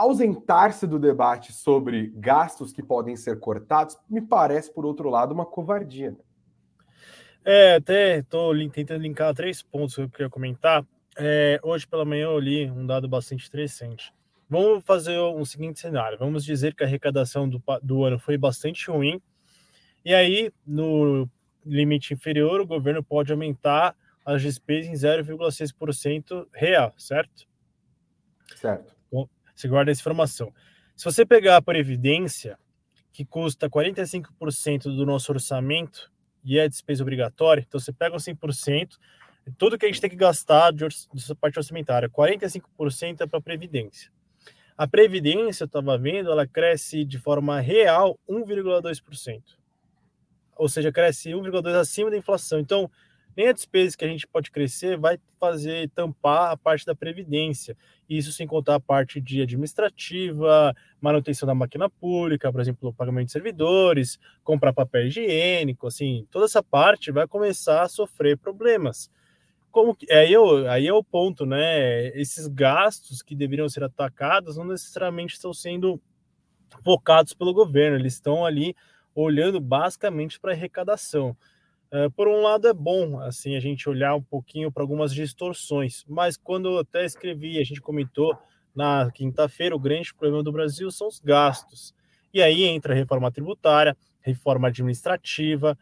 ausentar-se 0.00 0.86
do 0.86 0.98
debate 0.98 1.52
sobre 1.52 2.10
gastos 2.16 2.72
que 2.72 2.82
podem 2.82 3.16
ser 3.16 3.38
cortados 3.38 3.98
me 4.08 4.22
parece, 4.22 4.72
por 4.72 4.86
outro 4.86 5.10
lado, 5.10 5.32
uma 5.32 5.44
covardia. 5.44 6.12
Né? 6.12 6.16
É, 7.44 7.74
até 7.74 8.18
estou 8.18 8.54
tentando 8.70 9.02
linkar 9.02 9.34
três 9.34 9.62
pontos 9.62 9.94
que 9.96 10.00
eu 10.00 10.08
queria 10.08 10.30
comentar. 10.30 10.86
É, 11.18 11.60
hoje 11.62 11.86
pela 11.86 12.06
manhã 12.06 12.24
eu 12.24 12.38
li 12.38 12.70
um 12.70 12.86
dado 12.86 13.06
bastante 13.06 13.46
interessante. 13.46 14.10
Vamos 14.48 14.82
fazer 14.86 15.18
um 15.18 15.44
seguinte 15.44 15.78
cenário. 15.78 16.18
Vamos 16.18 16.44
dizer 16.44 16.74
que 16.74 16.82
a 16.82 16.86
arrecadação 16.86 17.46
do, 17.46 17.62
do 17.82 18.02
ano 18.02 18.18
foi 18.18 18.38
bastante 18.38 18.90
ruim. 18.90 19.20
E 20.02 20.14
aí, 20.14 20.50
no 20.66 21.28
limite 21.64 22.14
inferior, 22.14 22.58
o 22.58 22.66
governo 22.66 23.04
pode 23.04 23.30
aumentar 23.30 23.94
as 24.24 24.40
despesas 24.40 24.90
em 24.90 24.94
0,6% 24.94 26.46
real, 26.54 26.94
certo? 26.96 27.46
Certo. 28.56 28.99
Você 29.60 29.68
guarda 29.68 29.90
essa 29.90 30.00
informação. 30.00 30.52
Se 30.96 31.04
você 31.04 31.26
pegar 31.26 31.58
a 31.58 31.62
Previdência, 31.62 32.58
que 33.12 33.26
custa 33.26 33.68
45% 33.68 34.84
do 34.84 35.04
nosso 35.04 35.30
orçamento 35.30 36.10
e 36.42 36.58
é 36.58 36.66
despesa 36.66 37.02
obrigatória, 37.02 37.62
então 37.66 37.78
você 37.78 37.92
pega 37.92 38.16
os 38.16 38.24
100%, 38.24 38.96
tudo 39.58 39.76
que 39.76 39.84
a 39.84 39.88
gente 39.88 40.00
tem 40.00 40.08
que 40.08 40.16
gastar 40.16 40.72
de, 40.72 40.86
de 41.12 41.34
parte 41.34 41.58
orçamentária, 41.58 42.08
45% 42.08 43.20
é 43.20 43.26
para 43.26 43.38
a 43.38 43.42
Previdência. 43.42 44.10
A 44.78 44.88
Previdência, 44.88 45.64
eu 45.64 45.66
estava 45.66 45.98
vendo, 45.98 46.30
ela 46.30 46.46
cresce 46.46 47.04
de 47.04 47.18
forma 47.18 47.60
real 47.60 48.18
1,2%. 48.26 49.42
Ou 50.56 50.68
seja, 50.70 50.90
cresce 50.90 51.30
1,2% 51.32 51.74
acima 51.74 52.10
da 52.10 52.16
inflação. 52.16 52.58
Então, 52.58 52.90
nem 53.36 53.48
a 53.48 53.52
despesa 53.52 53.96
que 53.96 54.04
a 54.04 54.08
gente 54.08 54.26
pode 54.26 54.50
crescer 54.50 54.98
vai 54.98 55.18
fazer 55.38 55.88
tampar 55.90 56.50
a 56.50 56.56
parte 56.56 56.84
da 56.84 56.94
previdência. 56.94 57.76
Isso 58.08 58.32
sem 58.32 58.46
contar 58.46 58.76
a 58.76 58.80
parte 58.80 59.20
de 59.20 59.40
administrativa, 59.42 60.74
manutenção 61.00 61.46
da 61.46 61.54
máquina 61.54 61.88
pública, 61.88 62.50
por 62.50 62.60
exemplo, 62.60 62.92
pagamento 62.92 63.26
de 63.26 63.32
servidores, 63.32 64.18
comprar 64.42 64.72
papel 64.72 65.06
higiênico, 65.06 65.86
assim, 65.86 66.26
toda 66.30 66.44
essa 66.44 66.62
parte 66.62 67.12
vai 67.12 67.26
começar 67.26 67.82
a 67.82 67.88
sofrer 67.88 68.36
problemas. 68.36 69.10
Como 69.70 69.94
que, 69.94 70.10
aí, 70.12 70.32
eu, 70.32 70.68
aí 70.68 70.86
é 70.88 70.92
o 70.92 71.04
ponto, 71.04 71.46
né? 71.46 72.08
Esses 72.18 72.48
gastos 72.48 73.22
que 73.22 73.36
deveriam 73.36 73.68
ser 73.68 73.84
atacados 73.84 74.56
não 74.56 74.64
necessariamente 74.64 75.34
estão 75.34 75.54
sendo 75.54 76.00
focados 76.84 77.34
pelo 77.34 77.52
governo, 77.52 77.96
eles 77.96 78.14
estão 78.14 78.44
ali 78.44 78.74
olhando 79.14 79.60
basicamente 79.60 80.38
para 80.40 80.52
arrecadação. 80.52 81.36
Uh, 81.92 82.10
por 82.12 82.28
um 82.28 82.40
lado 82.40 82.68
é 82.68 82.72
bom 82.72 83.18
assim 83.18 83.56
a 83.56 83.60
gente 83.60 83.88
olhar 83.88 84.14
um 84.14 84.22
pouquinho 84.22 84.70
para 84.70 84.82
algumas 84.82 85.12
distorções, 85.12 86.04
mas 86.08 86.36
quando 86.36 86.68
eu 86.68 86.78
até 86.78 87.04
escrevi, 87.04 87.58
a 87.58 87.64
gente 87.64 87.80
comentou 87.80 88.38
na 88.74 89.10
quinta-feira, 89.10 89.74
o 89.74 89.78
grande 89.78 90.14
problema 90.14 90.42
do 90.42 90.52
Brasil 90.52 90.90
são 90.90 91.08
os 91.08 91.18
gastos. 91.18 91.92
E 92.32 92.40
aí 92.40 92.62
entra 92.64 92.92
a 92.92 92.96
reforma 92.96 93.30
tributária, 93.32 93.96
reforma 94.20 94.68
administrativa. 94.68 95.76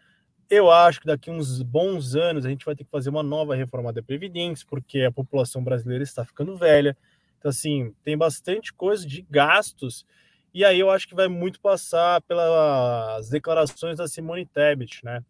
Eu 0.48 0.70
acho 0.70 1.00
que 1.00 1.06
daqui 1.06 1.30
uns 1.30 1.62
bons 1.62 2.14
anos 2.14 2.46
a 2.46 2.48
gente 2.48 2.64
vai 2.64 2.74
ter 2.74 2.84
que 2.84 2.90
fazer 2.90 3.10
uma 3.10 3.22
nova 3.22 3.54
reforma 3.54 3.92
da 3.92 4.02
Previdência, 4.02 4.66
porque 4.68 5.02
a 5.02 5.12
população 5.12 5.62
brasileira 5.62 6.02
está 6.02 6.24
ficando 6.24 6.56
velha. 6.56 6.96
Então, 7.38 7.50
assim, 7.50 7.94
tem 8.02 8.16
bastante 8.16 8.72
coisa 8.72 9.06
de 9.06 9.22
gastos. 9.28 10.06
E 10.54 10.64
aí 10.64 10.80
eu 10.80 10.90
acho 10.90 11.06
que 11.06 11.14
vai 11.14 11.28
muito 11.28 11.60
passar 11.60 12.22
pelas 12.22 13.28
declarações 13.28 13.98
da 13.98 14.08
Simone 14.08 14.46
Tebet, 14.46 15.04
né? 15.04 15.22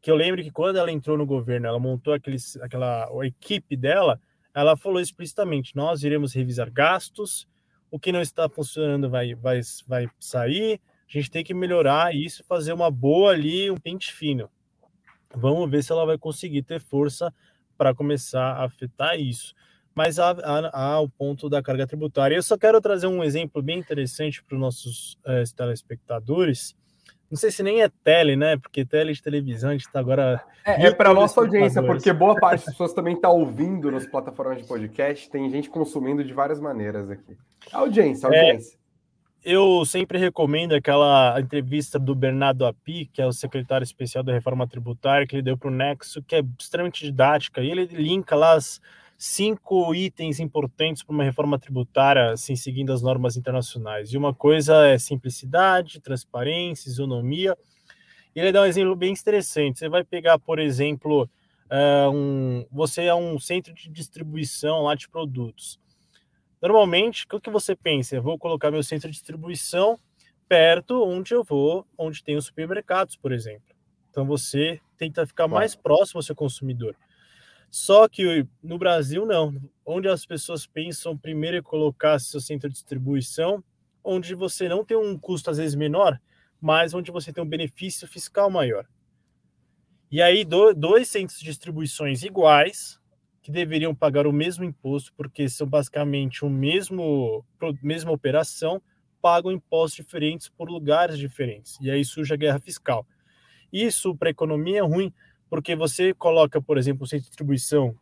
Que 0.00 0.10
eu 0.10 0.16
lembro 0.16 0.42
que 0.42 0.50
quando 0.50 0.76
ela 0.76 0.90
entrou 0.90 1.18
no 1.18 1.26
governo, 1.26 1.66
ela 1.66 1.78
montou 1.78 2.14
aqueles, 2.14 2.56
aquela 2.56 3.04
a 3.04 3.26
equipe 3.26 3.76
dela, 3.76 4.20
ela 4.54 4.76
falou 4.76 5.00
explicitamente: 5.00 5.76
nós 5.76 6.02
iremos 6.02 6.32
revisar 6.32 6.70
gastos, 6.70 7.46
o 7.90 7.98
que 7.98 8.12
não 8.12 8.20
está 8.20 8.48
funcionando 8.48 9.10
vai, 9.10 9.34
vai, 9.34 9.60
vai 9.86 10.08
sair, 10.18 10.80
a 11.08 11.12
gente 11.12 11.30
tem 11.30 11.44
que 11.44 11.52
melhorar 11.52 12.14
isso, 12.14 12.42
fazer 12.44 12.72
uma 12.72 12.90
boa 12.90 13.32
ali, 13.32 13.70
um 13.70 13.76
pente 13.76 14.12
fino. 14.12 14.48
Vamos 15.34 15.70
ver 15.70 15.82
se 15.82 15.92
ela 15.92 16.06
vai 16.06 16.18
conseguir 16.18 16.62
ter 16.62 16.80
força 16.80 17.32
para 17.76 17.94
começar 17.94 18.52
a 18.52 18.64
afetar 18.64 19.18
isso. 19.18 19.54
Mas 19.94 20.18
há, 20.18 20.30
há, 20.30 20.70
há, 20.72 21.00
o 21.00 21.08
ponto 21.08 21.48
da 21.48 21.62
carga 21.62 21.86
tributária. 21.86 22.34
Eu 22.34 22.42
só 22.42 22.56
quero 22.56 22.80
trazer 22.80 23.06
um 23.06 23.22
exemplo 23.22 23.62
bem 23.62 23.78
interessante 23.78 24.42
para 24.42 24.54
os 24.54 24.60
nossos 24.60 25.18
é, 25.24 25.42
telespectadores 25.54 26.76
não 27.30 27.38
sei 27.38 27.50
se 27.50 27.62
nem 27.62 27.80
é 27.80 27.88
tele, 28.02 28.34
né? 28.34 28.56
Porque 28.56 28.84
tele 28.84 29.12
de 29.12 29.22
televisão 29.22 29.70
a 29.70 29.72
gente 29.72 29.86
está 29.86 30.00
agora. 30.00 30.42
É, 30.66 30.86
é 30.86 30.94
para 30.94 31.14
nossa 31.14 31.40
audiência, 31.40 31.82
porque 31.82 32.12
boa 32.12 32.34
parte 32.34 32.64
das 32.64 32.74
pessoas 32.74 32.92
também 32.92 33.14
está 33.14 33.30
ouvindo 33.30 33.90
nas 33.90 34.04
plataformas 34.04 34.58
de 34.58 34.64
podcast. 34.64 35.30
Tem 35.30 35.48
gente 35.48 35.70
consumindo 35.70 36.24
de 36.24 36.32
várias 36.32 36.60
maneiras 36.60 37.08
aqui. 37.08 37.36
Audiência, 37.72 38.26
é, 38.26 38.40
audiência. 38.40 38.76
É, 38.76 38.80
eu 39.52 39.84
sempre 39.86 40.18
recomendo 40.18 40.74
aquela 40.74 41.40
entrevista 41.40 41.98
do 41.98 42.14
Bernardo 42.14 42.66
Api, 42.66 43.08
que 43.12 43.22
é 43.22 43.26
o 43.26 43.32
secretário 43.32 43.84
especial 43.84 44.24
da 44.24 44.32
reforma 44.32 44.66
tributária, 44.66 45.26
que 45.26 45.36
ele 45.36 45.42
deu 45.42 45.56
para 45.56 45.68
o 45.68 45.72
Nexo, 45.72 46.22
que 46.22 46.34
é 46.34 46.42
extremamente 46.58 47.04
didática. 47.04 47.62
E 47.62 47.70
ele 47.70 47.86
linka 47.86 48.34
lá 48.34 48.54
as 48.54 48.80
cinco 49.22 49.94
itens 49.94 50.40
importantes 50.40 51.02
para 51.02 51.12
uma 51.12 51.24
reforma 51.24 51.58
tributária, 51.58 52.30
assim, 52.30 52.56
seguindo 52.56 52.90
as 52.90 53.02
normas 53.02 53.36
internacionais. 53.36 54.14
E 54.14 54.16
uma 54.16 54.32
coisa 54.32 54.86
é 54.86 54.96
simplicidade, 54.96 56.00
transparência, 56.00 56.88
isonomia. 56.88 57.54
E 58.34 58.40
ele 58.40 58.50
dá 58.50 58.62
um 58.62 58.64
exemplo 58.64 58.96
bem 58.96 59.12
interessante. 59.12 59.78
Você 59.78 59.90
vai 59.90 60.02
pegar, 60.02 60.38
por 60.38 60.58
exemplo, 60.58 61.28
uh, 61.70 62.10
um, 62.10 62.66
você 62.72 63.04
é 63.04 63.14
um 63.14 63.38
centro 63.38 63.74
de 63.74 63.90
distribuição 63.90 64.84
lá 64.84 64.94
de 64.94 65.06
produtos. 65.06 65.78
Normalmente, 66.62 67.26
o 67.30 67.38
que 67.38 67.50
você 67.50 67.76
pensa? 67.76 68.16
Eu 68.16 68.22
vou 68.22 68.38
colocar 68.38 68.70
meu 68.70 68.82
centro 68.82 69.10
de 69.10 69.18
distribuição 69.18 70.00
perto 70.48 71.04
onde 71.04 71.34
eu 71.34 71.44
vou, 71.44 71.86
onde 71.98 72.24
tem 72.24 72.36
os 72.36 72.46
supermercados, 72.46 73.16
por 73.16 73.32
exemplo. 73.32 73.74
Então 74.08 74.24
você 74.24 74.80
tenta 74.96 75.26
ficar 75.26 75.46
mais 75.46 75.76
próximo 75.76 76.20
ao 76.20 76.22
seu 76.22 76.34
consumidor. 76.34 76.96
Só 77.70 78.08
que 78.08 78.46
no 78.62 78.78
Brasil, 78.78 79.24
não. 79.24 79.54
Onde 79.86 80.08
as 80.08 80.26
pessoas 80.26 80.66
pensam 80.66 81.16
primeiro 81.16 81.56
é 81.56 81.62
colocar 81.62 82.18
seu 82.18 82.40
centro 82.40 82.68
de 82.68 82.74
distribuição, 82.74 83.62
onde 84.02 84.34
você 84.34 84.68
não 84.68 84.84
tem 84.84 84.96
um 84.96 85.16
custo 85.18 85.50
às 85.50 85.58
vezes 85.58 85.74
menor, 85.74 86.20
mas 86.60 86.94
onde 86.94 87.10
você 87.10 87.32
tem 87.32 87.42
um 87.42 87.48
benefício 87.48 88.08
fiscal 88.08 88.50
maior. 88.50 88.86
E 90.10 90.20
aí, 90.20 90.44
dois 90.44 91.08
centros 91.08 91.38
de 91.38 91.44
distribuições 91.44 92.24
iguais, 92.24 92.98
que 93.42 93.50
deveriam 93.52 93.94
pagar 93.94 94.26
o 94.26 94.32
mesmo 94.32 94.64
imposto, 94.64 95.12
porque 95.16 95.48
são 95.48 95.66
basicamente 95.66 96.44
o 96.44 96.50
mesmo 96.50 97.44
mesma 97.82 98.10
operação, 98.10 98.82
pagam 99.22 99.52
impostos 99.52 99.96
diferentes 100.04 100.48
por 100.48 100.68
lugares 100.68 101.18
diferentes. 101.18 101.78
E 101.80 101.90
aí 101.90 102.04
surge 102.04 102.34
a 102.34 102.36
guerra 102.36 102.58
fiscal. 102.58 103.06
Isso 103.72 104.16
para 104.16 104.28
a 104.28 104.30
economia 104.32 104.78
é 104.78 104.82
ruim, 104.82 105.12
porque 105.50 105.74
você 105.74 106.14
coloca, 106.14 106.62
por 106.62 106.78
exemplo, 106.78 107.02
o 107.02 107.06
centro 107.06 107.24
de 107.24 107.28
distribuição 107.30 107.94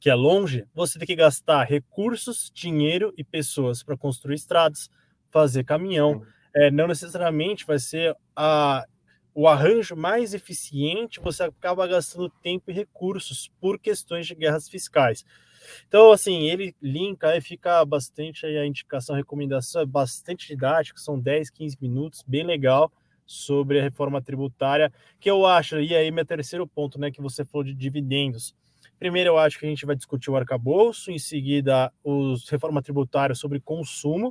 que 0.00 0.10
é 0.10 0.14
longe, 0.14 0.66
você 0.74 0.98
tem 0.98 1.06
que 1.06 1.14
gastar 1.14 1.62
recursos, 1.62 2.50
dinheiro 2.52 3.14
e 3.16 3.22
pessoas 3.22 3.84
para 3.84 3.96
construir 3.96 4.34
estradas, 4.34 4.90
fazer 5.30 5.62
caminhão. 5.62 6.26
É, 6.52 6.72
não 6.72 6.88
necessariamente 6.88 7.64
vai 7.64 7.78
ser 7.78 8.16
a, 8.34 8.84
o 9.32 9.46
arranjo 9.46 9.94
mais 9.94 10.34
eficiente, 10.34 11.20
você 11.20 11.44
acaba 11.44 11.86
gastando 11.86 12.28
tempo 12.28 12.70
e 12.70 12.74
recursos 12.74 13.48
por 13.60 13.78
questões 13.78 14.26
de 14.26 14.34
guerras 14.34 14.68
fiscais. 14.68 15.24
Então, 15.86 16.10
assim, 16.10 16.48
ele 16.48 16.74
linka 16.82 17.28
aí, 17.28 17.40
fica 17.40 17.84
bastante 17.84 18.44
aí 18.44 18.58
a 18.58 18.66
indicação, 18.66 19.14
a 19.14 19.18
recomendação 19.18 19.82
é 19.82 19.86
bastante 19.86 20.48
didático, 20.48 20.98
são 20.98 21.16
10, 21.16 21.48
15 21.50 21.78
minutos, 21.80 22.24
bem 22.26 22.42
legal 22.42 22.90
sobre 23.26 23.80
a 23.80 23.82
reforma 23.82 24.20
tributária, 24.20 24.92
que 25.18 25.30
eu 25.30 25.46
acho, 25.46 25.80
e 25.80 25.94
aí 25.94 26.10
meu 26.10 26.24
terceiro 26.24 26.66
ponto, 26.66 26.98
né, 26.98 27.10
que 27.10 27.20
você 27.20 27.44
falou 27.44 27.64
de 27.64 27.74
dividendos. 27.74 28.54
Primeiro, 28.98 29.30
eu 29.30 29.38
acho 29.38 29.58
que 29.58 29.66
a 29.66 29.68
gente 29.68 29.84
vai 29.84 29.96
discutir 29.96 30.30
o 30.30 30.36
arcabouço, 30.36 31.10
em 31.10 31.18
seguida, 31.18 31.92
os 32.04 32.48
reforma 32.48 32.82
tributária 32.82 33.34
sobre 33.34 33.58
consumo, 33.60 34.28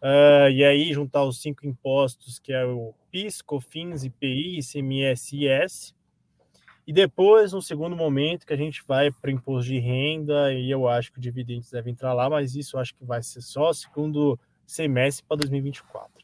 uh, 0.00 0.50
e 0.50 0.64
aí 0.64 0.92
juntar 0.92 1.24
os 1.24 1.40
cinco 1.40 1.66
impostos, 1.66 2.38
que 2.38 2.52
é 2.52 2.64
o 2.64 2.94
PIS, 3.10 3.42
COFINS, 3.42 4.04
IPI, 4.04 4.58
ICMS 4.58 5.36
e 5.36 5.46
IS. 5.46 5.94
E 6.86 6.92
depois, 6.92 7.52
no 7.52 7.62
segundo 7.62 7.94
momento, 7.94 8.46
que 8.46 8.52
a 8.52 8.56
gente 8.56 8.82
vai 8.86 9.10
para 9.12 9.30
imposto 9.30 9.70
de 9.70 9.78
renda, 9.78 10.52
e 10.52 10.70
eu 10.70 10.88
acho 10.88 11.12
que 11.12 11.18
o 11.18 11.20
dividendos 11.20 11.70
deve 11.70 11.90
entrar 11.90 12.12
lá, 12.14 12.28
mas 12.28 12.56
isso 12.56 12.76
eu 12.76 12.80
acho 12.80 12.94
que 12.94 13.04
vai 13.04 13.22
ser 13.22 13.40
só 13.40 13.72
segundo 13.72 14.38
semestre 14.66 15.24
para 15.26 15.36
2024. 15.38 16.19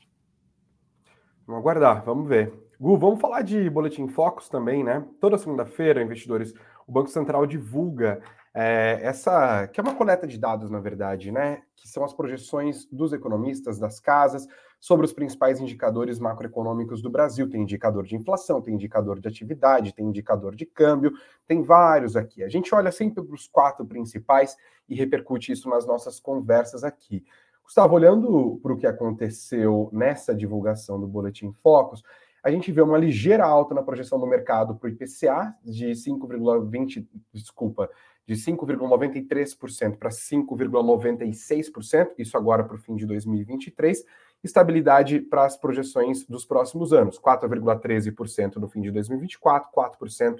Vamos 1.47 1.61
aguardar, 1.61 2.05
vamos 2.05 2.27
ver. 2.27 2.53
Gu, 2.81 2.99
vamos 2.99 3.21
falar 3.21 3.43
de 3.43 3.71
Boletim 3.71 4.09
Focus 4.09 4.49
também, 4.49 4.83
né? 4.83 5.07
Toda 5.21 5.39
segunda-feira, 5.39 6.03
investidores, 6.03 6.53
o 6.87 6.93
Banco 6.93 7.09
Central 7.09 7.47
divulga 7.47 8.21
é, 8.53 8.99
essa, 9.01 9.69
que 9.69 9.79
é 9.79 9.83
uma 9.83 9.95
coleta 9.95 10.27
de 10.27 10.39
dados, 10.39 10.71
na 10.71 10.81
verdade, 10.81 11.31
né? 11.31 11.63
Que 11.77 11.87
são 11.87 12.05
as 12.05 12.13
projeções 12.13 12.85
dos 12.91 13.13
economistas, 13.13 13.79
das 13.79 14.01
casas, 14.01 14.49
sobre 14.81 15.07
os 15.07 15.13
principais 15.13 15.61
indicadores 15.61 16.19
macroeconômicos 16.19 17.01
do 17.01 17.09
Brasil. 17.09 17.49
Tem 17.49 17.63
indicador 17.63 18.05
de 18.05 18.17
inflação, 18.17 18.61
tem 18.61 18.75
indicador 18.75 19.21
de 19.21 19.29
atividade, 19.29 19.95
tem 19.95 20.05
indicador 20.05 20.57
de 20.57 20.67
câmbio, 20.67 21.13
tem 21.47 21.63
vários 21.63 22.17
aqui. 22.17 22.43
A 22.43 22.49
gente 22.49 22.75
olha 22.75 22.91
sempre 22.91 23.23
para 23.23 23.35
os 23.35 23.47
quatro 23.47 23.87
principais 23.87 24.57
e 24.89 24.95
repercute 24.95 25.53
isso 25.53 25.69
nas 25.69 25.87
nossas 25.87 26.19
conversas 26.19 26.83
aqui. 26.83 27.25
Gustavo, 27.67 27.97
olhando 27.97 28.61
para 28.63 28.73
o 28.73 28.77
que 28.77 28.87
aconteceu 28.87 29.91
nessa 29.93 30.33
divulgação 30.33 31.01
do 31.01 31.09
Boletim 31.09 31.53
Focus, 31.53 32.01
a 32.41 32.49
gente 32.49 32.71
vê 32.71 32.81
uma 32.81 32.97
ligeira 32.97 33.45
alta 33.45 33.75
na 33.75 33.83
projeção 33.83 34.21
do 34.21 34.27
mercado 34.27 34.77
para 34.77 34.87
o 34.87 34.89
IPCA 34.89 35.53
de 35.65 35.91
5,20, 35.91 37.05
desculpa, 37.33 37.91
de 38.25 38.35
5,93% 38.35 39.97
para 39.97 40.11
5,96%, 40.11 42.11
isso 42.17 42.37
agora 42.37 42.63
para 42.63 42.77
o 42.77 42.79
fim 42.79 42.95
de 42.95 43.05
2023, 43.05 44.05
estabilidade 44.45 45.19
para 45.19 45.45
as 45.45 45.57
projeções 45.57 46.25
dos 46.25 46.45
próximos 46.45 46.93
anos, 46.93 47.19
4,13% 47.19 48.57
no 48.57 48.69
fim 48.69 48.81
de 48.81 48.93
2024, 48.93 49.71
4% 49.77 50.37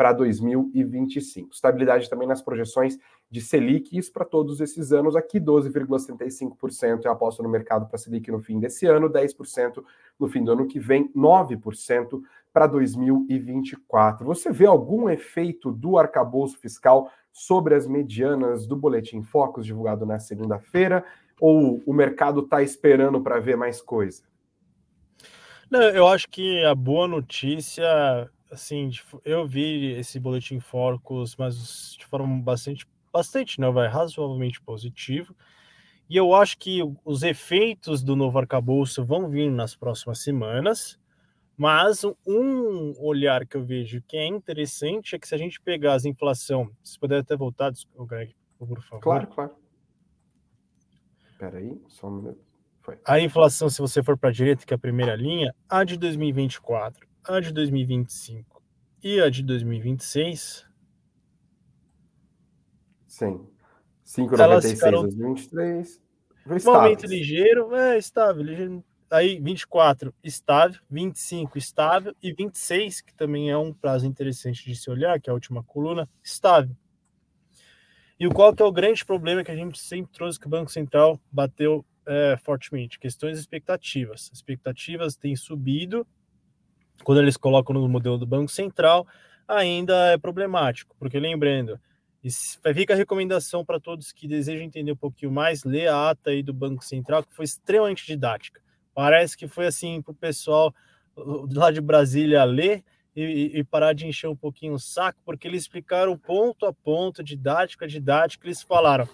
para 0.00 0.14
2025. 0.14 1.52
Estabilidade 1.52 2.08
também 2.08 2.26
nas 2.26 2.40
projeções 2.40 2.98
de 3.30 3.38
Selic, 3.38 3.94
isso 3.98 4.10
para 4.10 4.24
todos 4.24 4.58
esses 4.58 4.92
anos 4.92 5.14
aqui, 5.14 5.38
12,65% 5.38 7.04
é 7.04 7.08
a 7.08 7.12
aposta 7.12 7.42
no 7.42 7.50
mercado 7.50 7.86
para 7.86 7.98
Selic 7.98 8.30
no 8.30 8.40
fim 8.40 8.58
desse 8.58 8.86
ano, 8.86 9.10
10% 9.10 9.84
no 10.18 10.26
fim 10.26 10.42
do 10.42 10.52
ano 10.52 10.66
que 10.66 10.80
vem, 10.80 11.12
9% 11.12 12.18
para 12.50 12.66
2024. 12.66 14.24
Você 14.24 14.50
vê 14.50 14.64
algum 14.64 15.06
efeito 15.10 15.70
do 15.70 15.98
arcabouço 15.98 16.56
fiscal 16.56 17.10
sobre 17.30 17.74
as 17.74 17.86
medianas 17.86 18.66
do 18.66 18.76
Boletim 18.76 19.22
Focus 19.22 19.66
divulgado 19.66 20.06
na 20.06 20.18
segunda-feira? 20.18 21.04
Ou 21.38 21.82
o 21.84 21.92
mercado 21.92 22.40
está 22.40 22.62
esperando 22.62 23.20
para 23.20 23.38
ver 23.38 23.54
mais 23.58 23.82
coisa? 23.82 24.22
Não, 25.70 25.82
eu 25.82 26.08
acho 26.08 26.26
que 26.26 26.64
a 26.64 26.74
boa 26.74 27.06
notícia, 27.06 27.84
assim, 28.50 28.90
eu 29.24 29.46
vi 29.46 29.92
esse 29.92 30.18
boletim 30.18 30.60
Focus, 30.60 31.36
mas 31.36 31.96
de 31.98 32.06
forma 32.06 32.42
bastante, 32.42 32.86
bastante, 33.12 33.60
não, 33.60 33.72
vai 33.72 33.88
razoavelmente 33.88 34.60
positivo. 34.60 35.34
E 36.08 36.16
eu 36.16 36.34
acho 36.34 36.58
que 36.58 36.80
os 37.04 37.22
efeitos 37.22 38.02
do 38.02 38.16
novo 38.16 38.38
arcabouço 38.38 39.04
vão 39.04 39.28
vir 39.28 39.50
nas 39.50 39.76
próximas 39.76 40.18
semanas. 40.18 40.98
Mas 41.56 42.04
um 42.26 42.94
olhar 42.98 43.46
que 43.46 43.56
eu 43.56 43.62
vejo 43.62 44.02
que 44.08 44.16
é 44.16 44.26
interessante 44.26 45.14
é 45.14 45.18
que 45.18 45.28
se 45.28 45.34
a 45.34 45.38
gente 45.38 45.60
pegar 45.60 45.92
as 45.92 46.06
inflação, 46.06 46.70
se 46.82 46.98
puder 46.98 47.20
até 47.20 47.36
voltar, 47.36 47.70
Greg, 48.08 48.34
por 48.58 48.80
favor. 48.82 49.02
Claro, 49.02 49.26
claro. 49.26 49.54
Espera 51.30 51.58
aí, 51.58 51.78
só 51.86 52.08
um 52.08 52.12
minuto. 52.12 52.40
Foi. 52.80 52.98
A 53.04 53.20
inflação, 53.20 53.68
se 53.68 53.78
você 53.78 54.02
for 54.02 54.16
para 54.16 54.30
a 54.30 54.32
direita, 54.32 54.64
que 54.64 54.72
é 54.72 54.76
a 54.76 54.78
primeira 54.78 55.14
linha, 55.14 55.54
a 55.68 55.84
de 55.84 55.98
2024, 55.98 57.06
a 57.24 57.40
de 57.40 57.52
2025 57.52 58.62
e 59.02 59.20
a 59.20 59.28
de 59.30 59.42
2026. 59.42 60.66
Sim. 63.06 63.46
5,96 64.06 64.74
ficaram... 64.74 65.02
2023. 65.02 66.02
Um 66.66 66.70
aumento 66.70 67.06
ligeiro, 67.06 67.74
é 67.74 67.98
estável, 67.98 68.42
ligeiro. 68.42 68.84
Aí 69.10 69.40
24 69.40 70.14
estável, 70.22 70.80
25 70.88 71.58
estável 71.58 72.14
e 72.22 72.32
26, 72.32 73.00
que 73.00 73.12
também 73.12 73.50
é 73.50 73.56
um 73.56 73.72
prazo 73.72 74.06
interessante 74.06 74.64
de 74.64 74.76
se 74.76 74.88
olhar, 74.88 75.20
que 75.20 75.28
é 75.28 75.32
a 75.32 75.34
última 75.34 75.64
coluna, 75.64 76.08
estável. 76.22 76.76
E 78.18 78.28
qual 78.28 78.54
que 78.54 78.62
é 78.62 78.64
o 78.66 78.70
grande 78.70 79.04
problema 79.04 79.42
que 79.42 79.50
a 79.50 79.56
gente 79.56 79.80
sempre 79.80 80.12
trouxe 80.12 80.38
que 80.38 80.46
o 80.46 80.50
Banco 80.50 80.70
Central 80.70 81.18
bateu 81.32 81.84
é, 82.06 82.36
fortemente? 82.36 82.98
Questões 82.98 83.38
expectativas. 83.38 84.28
As 84.30 84.38
expectativas 84.38 85.16
têm 85.16 85.34
subido. 85.34 86.06
Quando 87.02 87.20
eles 87.20 87.36
colocam 87.36 87.74
no 87.74 87.88
modelo 87.88 88.18
do 88.18 88.26
Banco 88.26 88.50
Central, 88.50 89.06
ainda 89.46 90.12
é 90.12 90.18
problemático, 90.18 90.94
porque 90.98 91.18
lembrando, 91.18 91.78
fica 92.74 92.94
a 92.94 92.96
recomendação 92.96 93.64
para 93.64 93.80
todos 93.80 94.12
que 94.12 94.28
desejam 94.28 94.64
entender 94.64 94.92
um 94.92 94.96
pouquinho 94.96 95.32
mais, 95.32 95.64
ler 95.64 95.88
a 95.88 96.10
ata 96.10 96.30
aí 96.30 96.42
do 96.42 96.52
Banco 96.52 96.84
Central, 96.84 97.24
que 97.24 97.34
foi 97.34 97.44
extremamente 97.44 98.06
didática. 98.06 98.60
Parece 98.94 99.36
que 99.36 99.48
foi 99.48 99.66
assim 99.66 100.02
para 100.02 100.12
o 100.12 100.14
pessoal 100.14 100.74
lá 101.52 101.70
de 101.70 101.80
Brasília 101.80 102.44
ler 102.44 102.84
e, 103.14 103.58
e, 103.58 103.64
parar 103.64 103.92
de 103.92 104.06
encher 104.06 104.28
um 104.28 104.36
pouquinho 104.36 104.74
o 104.74 104.78
saco, 104.78 105.20
porque 105.24 105.48
eles 105.48 105.62
explicaram 105.62 106.16
ponto 106.16 106.64
a 106.64 106.72
ponto, 106.72 107.24
didática 107.24 107.84
a 107.84 107.88
didática, 107.88 108.46
eles 108.46 108.62
falaram: 108.62 109.08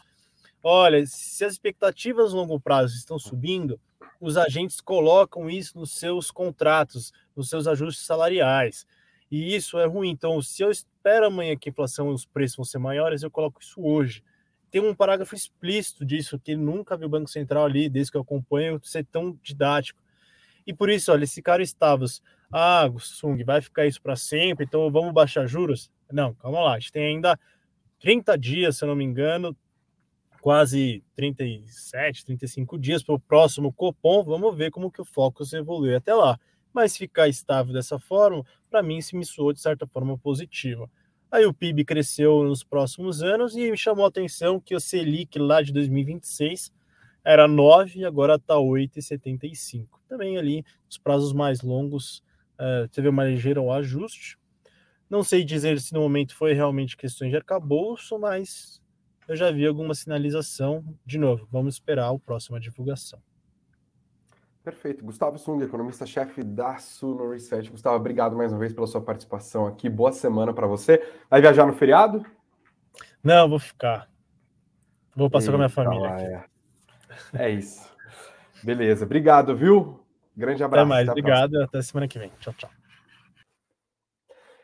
olha, 0.68 1.05
se 1.07 1.44
as 1.44 1.52
expectativas 1.52 2.33
no 2.33 2.40
longo 2.40 2.59
prazo 2.59 2.96
estão 2.96 3.18
subindo, 3.18 3.81
os 4.20 4.37
agentes 4.37 4.81
colocam 4.81 5.48
isso 5.48 5.79
nos 5.79 5.92
seus 5.92 6.31
contratos, 6.31 7.12
nos 7.37 7.48
seus 7.48 7.66
ajustes 7.66 8.05
salariais. 8.05 8.87
E 9.31 9.55
isso 9.55 9.79
é 9.79 9.87
ruim. 9.87 10.11
Então, 10.11 10.40
se 10.42 10.62
eu 10.62 10.70
espero 10.70 11.26
amanhã 11.26 11.57
que 11.57 11.68
a 11.68 11.70
inflação 11.70 12.11
e 12.11 12.14
os 12.14 12.24
preços 12.24 12.57
vão 12.57 12.64
ser 12.64 12.79
maiores, 12.79 13.22
eu 13.22 13.31
coloco 13.31 13.61
isso 13.61 13.81
hoje. 13.81 14.24
Tem 14.70 14.81
um 14.81 14.94
parágrafo 14.94 15.35
explícito 15.35 16.05
disso, 16.05 16.38
que 16.38 16.57
nunca 16.57 16.96
vi 16.96 17.05
o 17.05 17.09
Banco 17.09 17.31
Central 17.31 17.64
ali, 17.64 17.88
desde 17.88 18.11
que 18.11 18.16
eu 18.16 18.22
acompanho, 18.22 18.81
ser 18.83 19.05
tão 19.05 19.38
didático. 19.42 20.02
E 20.66 20.74
por 20.74 20.90
isso, 20.90 21.12
olha, 21.12 21.24
esse 21.24 21.40
cara 21.40 21.62
Estavos 21.62 22.22
ah, 22.50 22.88
Sung, 22.98 23.42
vai 23.44 23.61
ficar 23.61 23.87
isso 23.87 24.00
para 24.00 24.16
sempre, 24.16 24.64
então 24.64 24.90
vamos 24.90 25.12
baixar 25.12 25.46
juros? 25.46 25.90
Não, 26.11 26.35
calma 26.35 26.61
lá, 26.61 26.74
a 26.74 26.79
gente 26.79 26.92
tem 26.92 27.07
ainda 27.07 27.38
30 28.00 28.38
dias, 28.38 28.76
se 28.76 28.85
eu 28.85 28.88
não 28.88 28.96
me 28.96 29.05
engano, 29.05 29.57
quase 30.46 31.02
37, 31.16 32.24
35 32.24 32.78
dias 32.78 33.02
para 33.02 33.16
o 33.16 33.18
próximo 33.18 33.72
Copom, 33.72 34.22
vamos 34.22 34.56
ver 34.56 34.70
como 34.70 34.92
que 34.92 35.00
o 35.02 35.04
Focus 35.04 35.52
evolui 35.52 35.92
até 35.92 36.14
lá. 36.14 36.38
Mas 36.72 36.96
ficar 36.96 37.26
estável 37.26 37.72
dessa 37.72 37.98
forma, 37.98 38.44
para 38.70 38.80
mim, 38.80 39.00
se 39.00 39.16
me 39.16 39.26
soou 39.26 39.52
de 39.52 39.61
certa 39.61 39.88
forma 39.88 40.16
positiva. 40.16 40.88
Aí 41.32 41.44
o 41.44 41.52
PIB 41.52 41.85
cresceu 41.85 42.44
nos 42.44 42.62
próximos 42.62 43.24
anos 43.24 43.56
e 43.56 43.68
me 43.72 43.76
chamou 43.76 44.04
a 44.04 44.09
atenção 44.09 44.61
que 44.61 44.72
o 44.76 44.78
Selic 44.78 45.37
lá 45.37 45.61
de 45.62 45.72
2026 45.72 46.72
era 47.24 47.48
9 47.48 47.98
e 47.98 48.04
agora 48.04 48.37
está 48.37 48.54
8,75. 48.54 49.98
Também 50.09 50.38
ali, 50.38 50.64
os 50.88 50.96
prazos 50.96 51.32
mais 51.32 51.61
longos 51.61 52.22
uh, 52.52 52.87
teve 52.92 53.09
uma 53.09 53.24
ligeira 53.24 53.61
ajuste. 53.72 54.38
Não 55.11 55.24
sei 55.24 55.42
dizer 55.42 55.80
se 55.80 55.92
no 55.92 56.02
momento 56.02 56.37
foi 56.37 56.52
realmente 56.52 56.96
questões 56.96 57.30
de 57.30 57.37
arcabouço, 57.37 58.16
mas 58.16 58.80
eu 59.29 59.37
já 59.37 59.51
vi 59.51 59.67
alguma 59.67 59.95
sinalização. 59.95 60.85
De 61.05 61.19
novo, 61.19 61.47
vamos 61.51 61.75
esperar 61.75 62.11
a 62.12 62.19
próxima 62.19 62.61
divulgação. 62.61 63.21
Perfeito. 64.62 65.05
Gustavo 65.05 65.39
Sung, 65.39 65.62
economista-chefe 65.62 66.43
da 66.43 66.77
Suno 66.79 67.31
Research. 67.31 67.71
Gustavo, 67.71 67.97
obrigado 67.97 68.37
mais 68.37 68.53
uma 68.53 68.59
vez 68.59 68.73
pela 68.73 68.87
sua 68.87 69.01
participação 69.01 69.65
aqui. 69.65 69.89
Boa 69.89 70.11
semana 70.11 70.53
para 70.53 70.67
você. 70.67 71.01
Vai 71.31 71.41
viajar 71.41 71.67
no 71.67 71.73
feriado? 71.73 72.27
Não, 73.23 73.49
vou 73.49 73.61
ficar. 73.61 74.11
Vou 75.15 75.31
passar 75.31 75.53
Eita, 75.53 75.53
com 75.53 75.57
a 75.57 75.59
minha 75.59 75.69
família. 75.69 76.47
É. 77.33 77.47
é 77.47 77.51
isso. 77.51 77.89
Beleza. 78.62 79.05
Obrigado, 79.05 79.57
viu? 79.57 80.05
Grande 80.37 80.65
abraço. 80.65 80.83
Até 80.83 80.89
mais. 80.89 81.09
Até 81.09 81.21
Obrigado. 81.21 81.62
Até 81.62 81.83
semana 81.83 82.09
que 82.09 82.19
vem. 82.19 82.33
Tchau, 82.41 82.53
tchau. 82.55 82.71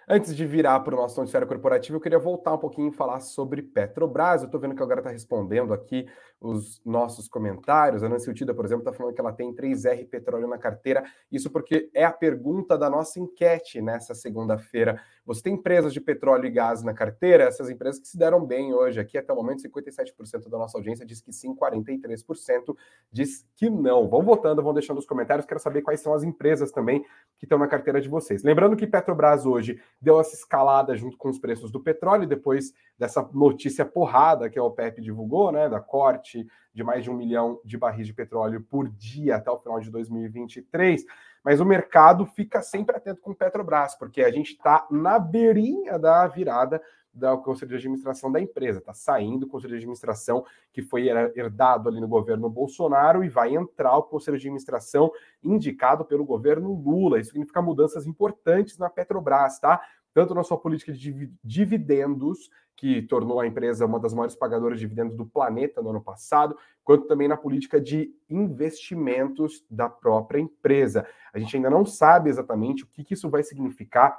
Antes 0.08 0.34
de 0.34 0.44
virar 0.44 0.80
para 0.80 0.94
o 0.94 0.98
nosso 0.98 1.18
noticiário 1.20 1.46
corporativo, 1.46 1.96
eu 1.96 2.00
queria 2.00 2.18
voltar 2.18 2.54
um 2.54 2.58
pouquinho 2.58 2.88
e 2.88 2.92
falar 2.92 3.20
sobre 3.20 3.62
Petrobras. 3.62 4.42
Eu 4.42 4.46
estou 4.46 4.60
vendo 4.60 4.74
que 4.74 4.82
agora 4.82 5.00
está 5.00 5.10
respondendo 5.10 5.72
aqui 5.72 6.06
os 6.42 6.82
nossos 6.84 7.28
comentários. 7.28 8.02
A 8.02 8.08
Nancy 8.08 8.28
Utida, 8.28 8.52
por 8.52 8.64
exemplo, 8.64 8.82
está 8.82 8.92
falando 8.92 9.14
que 9.14 9.20
ela 9.20 9.32
tem 9.32 9.54
3R 9.54 10.08
petróleo 10.08 10.48
na 10.48 10.58
carteira. 10.58 11.04
Isso 11.30 11.48
porque 11.50 11.88
é 11.94 12.04
a 12.04 12.12
pergunta 12.12 12.76
da 12.76 12.90
nossa 12.90 13.20
enquete 13.20 13.80
nessa 13.80 14.14
segunda-feira. 14.14 15.00
Você 15.24 15.42
tem 15.42 15.54
empresas 15.54 15.92
de 15.92 16.00
petróleo 16.00 16.46
e 16.46 16.50
gás 16.50 16.82
na 16.82 16.92
carteira? 16.92 17.44
Essas 17.44 17.70
empresas 17.70 18.00
que 18.00 18.08
se 18.08 18.18
deram 18.18 18.44
bem 18.44 18.74
hoje. 18.74 18.98
Aqui, 18.98 19.16
até 19.16 19.32
o 19.32 19.36
momento, 19.36 19.62
57% 19.62 20.48
da 20.48 20.58
nossa 20.58 20.76
audiência 20.76 21.06
diz 21.06 21.20
que 21.20 21.32
sim, 21.32 21.54
43% 21.54 22.76
diz 23.10 23.46
que 23.54 23.70
não. 23.70 24.08
Vão 24.08 24.22
votando, 24.22 24.62
vão 24.62 24.74
deixando 24.74 24.98
os 24.98 25.06
comentários. 25.06 25.46
Quero 25.46 25.60
saber 25.60 25.82
quais 25.82 26.00
são 26.00 26.12
as 26.12 26.24
empresas 26.24 26.72
também 26.72 27.04
que 27.38 27.44
estão 27.44 27.58
na 27.58 27.68
carteira 27.68 28.00
de 28.00 28.08
vocês. 28.08 28.42
Lembrando 28.42 28.76
que 28.76 28.86
Petrobras 28.86 29.46
hoje 29.46 29.80
deu 30.00 30.18
essa 30.18 30.34
escalada 30.34 30.96
junto 30.96 31.16
com 31.16 31.28
os 31.28 31.38
preços 31.38 31.70
do 31.70 31.80
petróleo, 31.80 32.26
depois 32.26 32.72
dessa 32.98 33.22
notícia 33.32 33.84
porrada 33.84 34.50
que 34.50 34.58
a 34.58 34.64
OPEP 34.64 35.00
divulgou, 35.00 35.52
né, 35.52 35.68
da 35.68 35.80
corte 35.80 36.31
de 36.72 36.84
mais 36.84 37.04
de 37.04 37.10
um 37.10 37.14
milhão 37.14 37.60
de 37.64 37.76
barris 37.76 38.06
de 38.06 38.14
petróleo 38.14 38.64
por 38.68 38.88
dia 38.88 39.36
até 39.36 39.50
o 39.50 39.58
final 39.58 39.80
de 39.80 39.90
2023. 39.90 41.04
mas 41.44 41.60
o 41.60 41.64
mercado 41.64 42.24
fica 42.24 42.62
sempre 42.62 42.96
atento 42.96 43.20
com 43.20 43.34
Petrobras, 43.34 43.96
porque 43.96 44.22
a 44.22 44.30
gente 44.30 44.52
está 44.52 44.86
na 44.90 45.18
beirinha 45.18 45.98
da 45.98 46.26
virada 46.28 46.80
do 47.12 47.38
Conselho 47.38 47.68
de 47.68 47.76
Administração 47.76 48.32
da 48.32 48.40
empresa. 48.40 48.78
Está 48.78 48.94
saindo 48.94 49.44
o 49.44 49.48
Conselho 49.48 49.72
de 49.72 49.78
Administração 49.78 50.44
que 50.72 50.80
foi 50.80 51.08
herdado 51.08 51.88
ali 51.88 52.00
no 52.00 52.08
governo 52.08 52.48
Bolsonaro 52.48 53.22
e 53.22 53.28
vai 53.28 53.54
entrar 53.54 53.96
o 53.96 54.02
Conselho 54.02 54.38
de 54.38 54.46
Administração 54.46 55.12
indicado 55.42 56.04
pelo 56.04 56.24
governo 56.24 56.72
Lula. 56.72 57.20
Isso 57.20 57.30
significa 57.30 57.60
mudanças 57.60 58.06
importantes 58.06 58.78
na 58.78 58.88
Petrobras, 58.88 59.58
tá? 59.60 59.82
Tanto 60.14 60.34
na 60.34 60.42
sua 60.42 60.58
política 60.58 60.92
de 60.92 61.32
dividendos, 61.42 62.50
que 62.76 63.02
tornou 63.02 63.38
a 63.38 63.46
empresa 63.46 63.86
uma 63.86 64.00
das 64.00 64.12
maiores 64.12 64.34
pagadoras 64.34 64.78
de 64.78 64.84
dividendos 64.84 65.16
do 65.16 65.24
planeta 65.24 65.80
no 65.80 65.90
ano 65.90 66.02
passado, 66.02 66.56
quanto 66.82 67.06
também 67.06 67.28
na 67.28 67.36
política 67.36 67.80
de 67.80 68.12
investimentos 68.28 69.64
da 69.70 69.88
própria 69.88 70.40
empresa. 70.40 71.06
A 71.32 71.38
gente 71.38 71.56
ainda 71.56 71.70
não 71.70 71.86
sabe 71.86 72.28
exatamente 72.28 72.82
o 72.82 72.86
que, 72.88 73.04
que 73.04 73.14
isso 73.14 73.30
vai 73.30 73.42
significar 73.42 74.18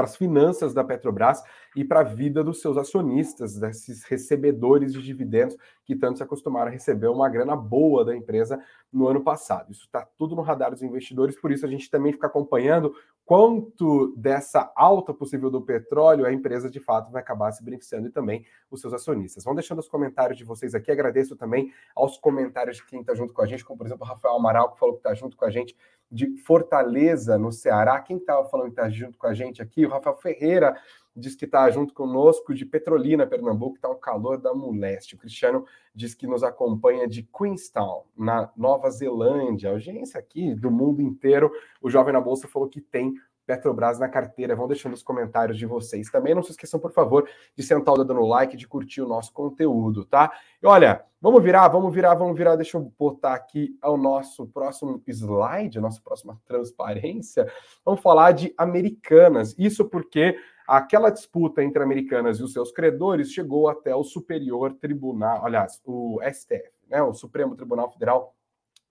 para 0.00 0.06
as 0.06 0.16
finanças 0.16 0.72
da 0.72 0.82
Petrobras 0.82 1.42
e 1.76 1.84
para 1.84 2.00
a 2.00 2.02
vida 2.02 2.42
dos 2.42 2.62
seus 2.62 2.78
acionistas, 2.78 3.58
desses 3.58 4.02
recebedores 4.04 4.94
de 4.94 5.02
dividendos 5.02 5.58
que 5.84 5.94
tanto 5.94 6.16
se 6.16 6.22
acostumaram 6.22 6.68
a 6.68 6.70
receber 6.70 7.08
uma 7.08 7.28
grana 7.28 7.54
boa 7.54 8.02
da 8.02 8.16
empresa 8.16 8.58
no 8.90 9.06
ano 9.08 9.22
passado. 9.22 9.70
Isso 9.70 9.84
está 9.84 10.08
tudo 10.16 10.34
no 10.34 10.40
radar 10.40 10.70
dos 10.70 10.82
investidores, 10.82 11.38
por 11.38 11.52
isso 11.52 11.66
a 11.66 11.68
gente 11.68 11.90
também 11.90 12.14
fica 12.14 12.28
acompanhando 12.28 12.94
quanto 13.26 14.14
dessa 14.16 14.72
alta 14.74 15.12
possível 15.12 15.50
do 15.50 15.60
petróleo 15.60 16.24
a 16.24 16.32
empresa 16.32 16.70
de 16.70 16.80
fato 16.80 17.12
vai 17.12 17.20
acabar 17.20 17.52
se 17.52 17.62
beneficiando 17.62 18.08
e 18.08 18.10
também 18.10 18.44
os 18.70 18.80
seus 18.80 18.94
acionistas. 18.94 19.44
Vão 19.44 19.54
deixando 19.54 19.80
os 19.80 19.88
comentários 19.88 20.38
de 20.38 20.44
vocês 20.44 20.74
aqui. 20.74 20.90
Agradeço 20.90 21.36
também 21.36 21.72
aos 21.94 22.16
comentários 22.16 22.78
de 22.78 22.86
quem 22.86 23.00
está 23.00 23.14
junto 23.14 23.34
com 23.34 23.42
a 23.42 23.46
gente, 23.46 23.64
como 23.64 23.76
por 23.76 23.86
exemplo 23.86 24.04
o 24.04 24.08
Rafael 24.08 24.34
Amaral, 24.34 24.72
que 24.72 24.78
falou 24.78 24.94
que 24.94 25.00
está 25.00 25.14
junto 25.14 25.36
com 25.36 25.44
a 25.44 25.50
gente 25.50 25.76
de 26.10 26.36
Fortaleza, 26.38 27.38
no 27.38 27.52
Ceará. 27.52 28.00
Quem 28.00 28.16
estava 28.16 28.48
falando 28.48 28.66
que 28.66 28.80
está 28.80 28.88
junto 28.90 29.16
com 29.16 29.26
a 29.26 29.34
gente 29.34 29.62
aqui? 29.62 29.86
O 29.86 29.90
Rafael 29.90 30.16
Ferreira 30.16 30.76
diz 31.14 31.34
que 31.34 31.44
está 31.44 31.70
junto 31.70 31.92
conosco 31.92 32.54
de 32.54 32.64
Petrolina, 32.64 33.26
Pernambuco, 33.26 33.76
está 33.76 33.88
um 33.88 33.98
calor 33.98 34.38
da 34.38 34.54
moleste. 34.54 35.14
O 35.14 35.18
Cristiano 35.18 35.64
diz 35.94 36.14
que 36.14 36.26
nos 36.26 36.42
acompanha 36.42 37.06
de 37.06 37.22
Queenstown, 37.22 38.04
na 38.16 38.50
Nova 38.56 38.90
Zelândia. 38.90 39.70
Audiência 39.70 40.18
aqui 40.18 40.54
do 40.54 40.70
mundo 40.70 41.02
inteiro. 41.02 41.50
O 41.80 41.90
Jovem 41.90 42.12
na 42.12 42.20
Bolsa 42.20 42.48
falou 42.48 42.68
que 42.68 42.80
tem 42.80 43.14
Petrobras 43.50 43.98
na 43.98 44.08
carteira. 44.08 44.54
Vão 44.54 44.68
deixando 44.68 44.92
os 44.92 45.02
comentários 45.02 45.58
de 45.58 45.66
vocês. 45.66 46.08
Também 46.08 46.36
não 46.36 46.42
se 46.42 46.52
esqueçam, 46.52 46.78
por 46.78 46.92
favor, 46.92 47.28
de 47.56 47.62
sentar 47.64 47.94
o 47.94 47.98
dedo 47.98 48.14
no 48.14 48.24
like, 48.24 48.56
de 48.56 48.68
curtir 48.68 49.02
o 49.02 49.08
nosso 49.08 49.32
conteúdo, 49.32 50.04
tá? 50.04 50.30
E 50.62 50.66
olha, 50.66 51.04
vamos 51.20 51.42
virar, 51.42 51.66
vamos 51.66 51.92
virar, 51.92 52.14
vamos 52.14 52.38
virar. 52.38 52.54
Deixa 52.54 52.76
eu 52.76 52.92
botar 52.96 53.34
aqui 53.34 53.76
o 53.82 53.96
nosso 53.96 54.46
próximo 54.46 55.02
slide, 55.04 55.78
a 55.78 55.80
nossa 55.80 56.00
próxima 56.00 56.40
transparência. 56.46 57.50
Vamos 57.84 58.00
falar 58.00 58.30
de 58.30 58.54
Americanas. 58.56 59.52
Isso 59.58 59.84
porque 59.84 60.38
aquela 60.64 61.10
disputa 61.10 61.64
entre 61.64 61.82
Americanas 61.82 62.38
e 62.38 62.44
os 62.44 62.52
seus 62.52 62.70
credores 62.70 63.32
chegou 63.32 63.68
até 63.68 63.92
o 63.96 64.04
Superior 64.04 64.74
Tribunal, 64.74 65.44
aliás, 65.44 65.80
o 65.84 66.20
STF, 66.22 66.70
né, 66.88 67.02
o 67.02 67.12
Supremo 67.12 67.56
Tribunal 67.56 67.90
Federal 67.90 68.32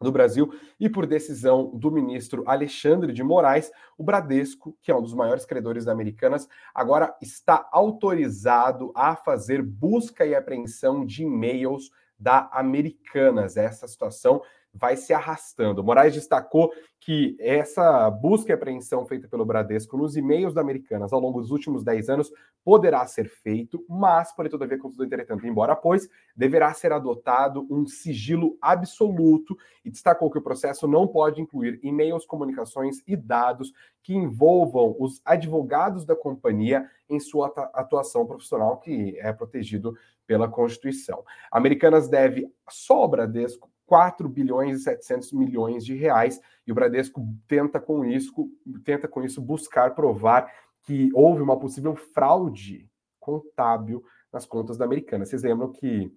do 0.01 0.11
Brasil 0.11 0.53
e 0.79 0.89
por 0.89 1.05
decisão 1.05 1.71
do 1.75 1.91
ministro 1.91 2.43
Alexandre 2.47 3.11
de 3.11 3.21
Moraes, 3.21 3.71
o 3.97 4.03
Bradesco, 4.03 4.77
que 4.81 4.91
é 4.91 4.95
um 4.95 5.01
dos 5.01 5.13
maiores 5.13 5.45
credores 5.45 5.85
da 5.85 5.91
Americanas, 5.91 6.47
agora 6.73 7.13
está 7.21 7.67
autorizado 7.71 8.91
a 8.95 9.15
fazer 9.15 9.61
busca 9.61 10.25
e 10.25 10.33
apreensão 10.33 11.05
de 11.05 11.23
e-mails 11.23 11.91
da 12.19 12.49
Americanas. 12.51 13.55
Essa 13.55 13.87
situação 13.87 14.41
vai 14.73 14.95
se 14.95 15.13
arrastando. 15.13 15.83
Moraes 15.83 16.13
destacou 16.13 16.71
que 16.99 17.35
essa 17.39 18.09
busca 18.09 18.51
e 18.51 18.53
apreensão 18.53 19.05
feita 19.05 19.27
pelo 19.27 19.45
Bradesco 19.45 19.97
nos 19.97 20.15
e-mails 20.15 20.53
da 20.53 20.61
Americanas 20.61 21.11
ao 21.11 21.19
longo 21.19 21.41
dos 21.41 21.49
últimos 21.49 21.83
10 21.83 22.09
anos 22.09 22.31
poderá 22.63 23.05
ser 23.07 23.29
feito, 23.29 23.83
mas, 23.87 24.35
porém, 24.35 24.51
todavia, 24.51 24.77
contudo, 24.77 25.05
entretanto, 25.05 25.47
embora 25.47 25.75
pois, 25.75 26.07
deverá 26.35 26.73
ser 26.73 26.91
adotado 26.91 27.65
um 27.69 27.87
sigilo 27.87 28.57
absoluto 28.61 29.57
e 29.83 29.89
destacou 29.89 30.29
que 30.29 30.37
o 30.37 30.41
processo 30.41 30.87
não 30.87 31.07
pode 31.07 31.41
incluir 31.41 31.79
e-mails, 31.81 32.25
comunicações 32.25 32.97
e 33.07 33.15
dados 33.15 33.71
que 34.03 34.13
envolvam 34.13 34.95
os 34.99 35.21
advogados 35.25 36.05
da 36.05 36.15
companhia 36.15 36.85
em 37.09 37.19
sua 37.19 37.47
atuação 37.73 38.25
profissional, 38.25 38.77
que 38.77 39.17
é 39.19 39.31
protegido 39.33 39.95
pela 40.29 40.47
Constituição. 40.47 41.25
Americanas 41.51 42.07
deve 42.07 42.47
só 42.69 42.97
ao 42.97 43.07
Bradesco 43.07 43.67
4 43.87 44.29
bilhões 44.29 44.81
e 44.81 44.83
700 44.83 45.33
milhões 45.33 45.83
de 45.83 45.95
reais, 45.95 46.39
e 46.67 46.71
o 46.71 46.75
Bradesco 46.75 47.27
tenta 47.47 47.79
com 47.79 48.05
isso, 48.05 48.47
tenta 48.85 49.07
com 49.07 49.23
isso 49.23 49.41
buscar 49.41 49.95
provar 49.95 50.53
que 50.83 51.09
houve 51.15 51.41
uma 51.41 51.57
possível 51.57 51.95
fraude 51.95 52.87
contábil 53.19 54.03
nas 54.31 54.45
contas 54.45 54.77
da 54.77 54.85
Americana. 54.85 55.25
Vocês 55.25 55.41
lembram 55.41 55.71
que 55.71 56.13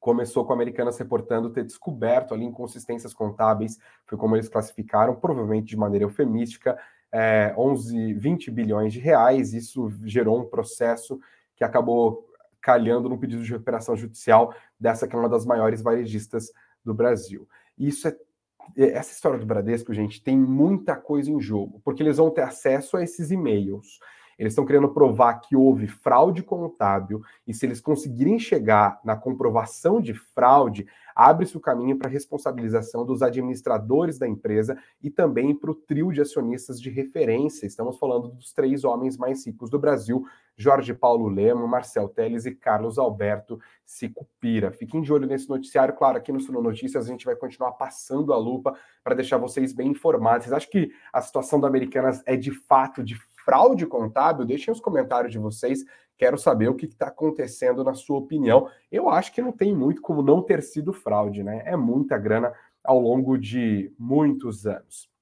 começou 0.00 0.46
com 0.46 0.54
a 0.54 0.56
Americanas 0.56 0.96
reportando 0.96 1.50
ter 1.50 1.64
descoberto 1.64 2.32
ali 2.32 2.46
inconsistências 2.46 3.12
contábeis, 3.12 3.78
foi 4.06 4.16
como 4.16 4.36
eles 4.36 4.48
classificaram, 4.48 5.14
provavelmente 5.16 5.66
de 5.66 5.76
maneira 5.76 6.06
eufemística, 6.06 6.78
é, 7.12 7.54
11, 7.58 8.14
20 8.14 8.50
bilhões 8.50 8.94
de 8.94 9.00
reais. 9.00 9.52
Isso 9.52 9.90
gerou 10.06 10.40
um 10.40 10.48
processo 10.48 11.20
que 11.54 11.62
acabou 11.62 12.26
calhando 12.64 13.10
no 13.10 13.18
pedido 13.18 13.42
de 13.42 13.52
recuperação 13.52 13.94
judicial 13.94 14.54
dessa 14.80 15.06
que 15.06 15.14
é 15.14 15.18
uma 15.18 15.28
das 15.28 15.44
maiores 15.44 15.82
varejistas 15.82 16.50
do 16.82 16.94
Brasil. 16.94 17.46
Isso 17.78 18.08
é, 18.08 18.16
é 18.74 18.92
essa 18.92 19.12
história 19.12 19.38
do 19.38 19.44
Bradesco, 19.44 19.92
gente, 19.92 20.22
tem 20.22 20.34
muita 20.34 20.96
coisa 20.96 21.30
em 21.30 21.38
jogo, 21.38 21.82
porque 21.84 22.02
eles 22.02 22.16
vão 22.16 22.30
ter 22.30 22.40
acesso 22.40 22.96
a 22.96 23.02
esses 23.02 23.30
e-mails. 23.30 23.98
Eles 24.38 24.52
estão 24.52 24.64
querendo 24.64 24.88
provar 24.88 25.34
que 25.34 25.56
houve 25.56 25.86
fraude 25.86 26.42
contábil, 26.42 27.22
e 27.46 27.54
se 27.54 27.66
eles 27.66 27.80
conseguirem 27.80 28.38
chegar 28.38 29.00
na 29.04 29.16
comprovação 29.16 30.00
de 30.00 30.14
fraude, 30.14 30.86
abre-se 31.14 31.56
o 31.56 31.60
caminho 31.60 31.96
para 31.96 32.08
a 32.08 32.10
responsabilização 32.10 33.04
dos 33.04 33.22
administradores 33.22 34.18
da 34.18 34.26
empresa 34.26 34.76
e 35.02 35.10
também 35.10 35.54
para 35.54 35.70
o 35.70 35.74
trio 35.74 36.12
de 36.12 36.20
acionistas 36.20 36.80
de 36.80 36.90
referência. 36.90 37.66
Estamos 37.66 37.98
falando 37.98 38.28
dos 38.28 38.52
três 38.52 38.84
homens 38.84 39.16
mais 39.16 39.46
ricos 39.46 39.70
do 39.70 39.78
Brasil, 39.78 40.24
Jorge 40.56 40.94
Paulo 40.94 41.28
Lemo, 41.28 41.66
Marcel 41.66 42.08
Teles 42.08 42.46
e 42.46 42.54
Carlos 42.54 42.98
Alberto 42.98 43.58
Sicupira. 43.84 44.70
Fiquem 44.70 45.02
de 45.02 45.12
olho 45.12 45.26
nesse 45.26 45.48
noticiário. 45.48 45.94
Claro, 45.94 46.16
aqui 46.16 46.32
no 46.32 46.40
Suno 46.40 46.62
Notícias 46.62 47.06
a 47.06 47.08
gente 47.08 47.24
vai 47.24 47.36
continuar 47.36 47.72
passando 47.72 48.32
a 48.32 48.36
lupa 48.36 48.74
para 49.02 49.14
deixar 49.14 49.36
vocês 49.36 49.72
bem 49.72 49.90
informados. 49.90 50.52
Acham 50.52 50.70
que 50.70 50.92
a 51.12 51.20
situação 51.20 51.60
da 51.60 51.68
Americanas 51.68 52.22
é 52.24 52.36
de 52.36 52.52
fato 52.52 53.02
de 53.02 53.16
fraude 53.44 53.86
contábil? 53.86 54.44
Deixem 54.44 54.72
os 54.72 54.80
comentários 54.80 55.32
de 55.32 55.38
vocês. 55.38 55.84
Quero 56.16 56.38
saber 56.38 56.68
o 56.68 56.74
que 56.74 56.86
está 56.86 57.08
acontecendo 57.08 57.82
na 57.84 57.94
sua 57.94 58.18
opinião. 58.18 58.68
Eu 58.90 59.08
acho 59.08 59.32
que 59.32 59.42
não 59.42 59.52
tem 59.52 59.74
muito 59.74 60.00
como 60.00 60.22
não 60.22 60.42
ter 60.42 60.62
sido 60.62 60.92
fraude, 60.92 61.42
né? 61.42 61.62
É 61.66 61.76
muita 61.76 62.16
grana 62.16 62.52
ao 62.82 63.00
longo 63.00 63.36
de 63.36 63.92
muitos 63.98 64.66
anos. 64.66 65.12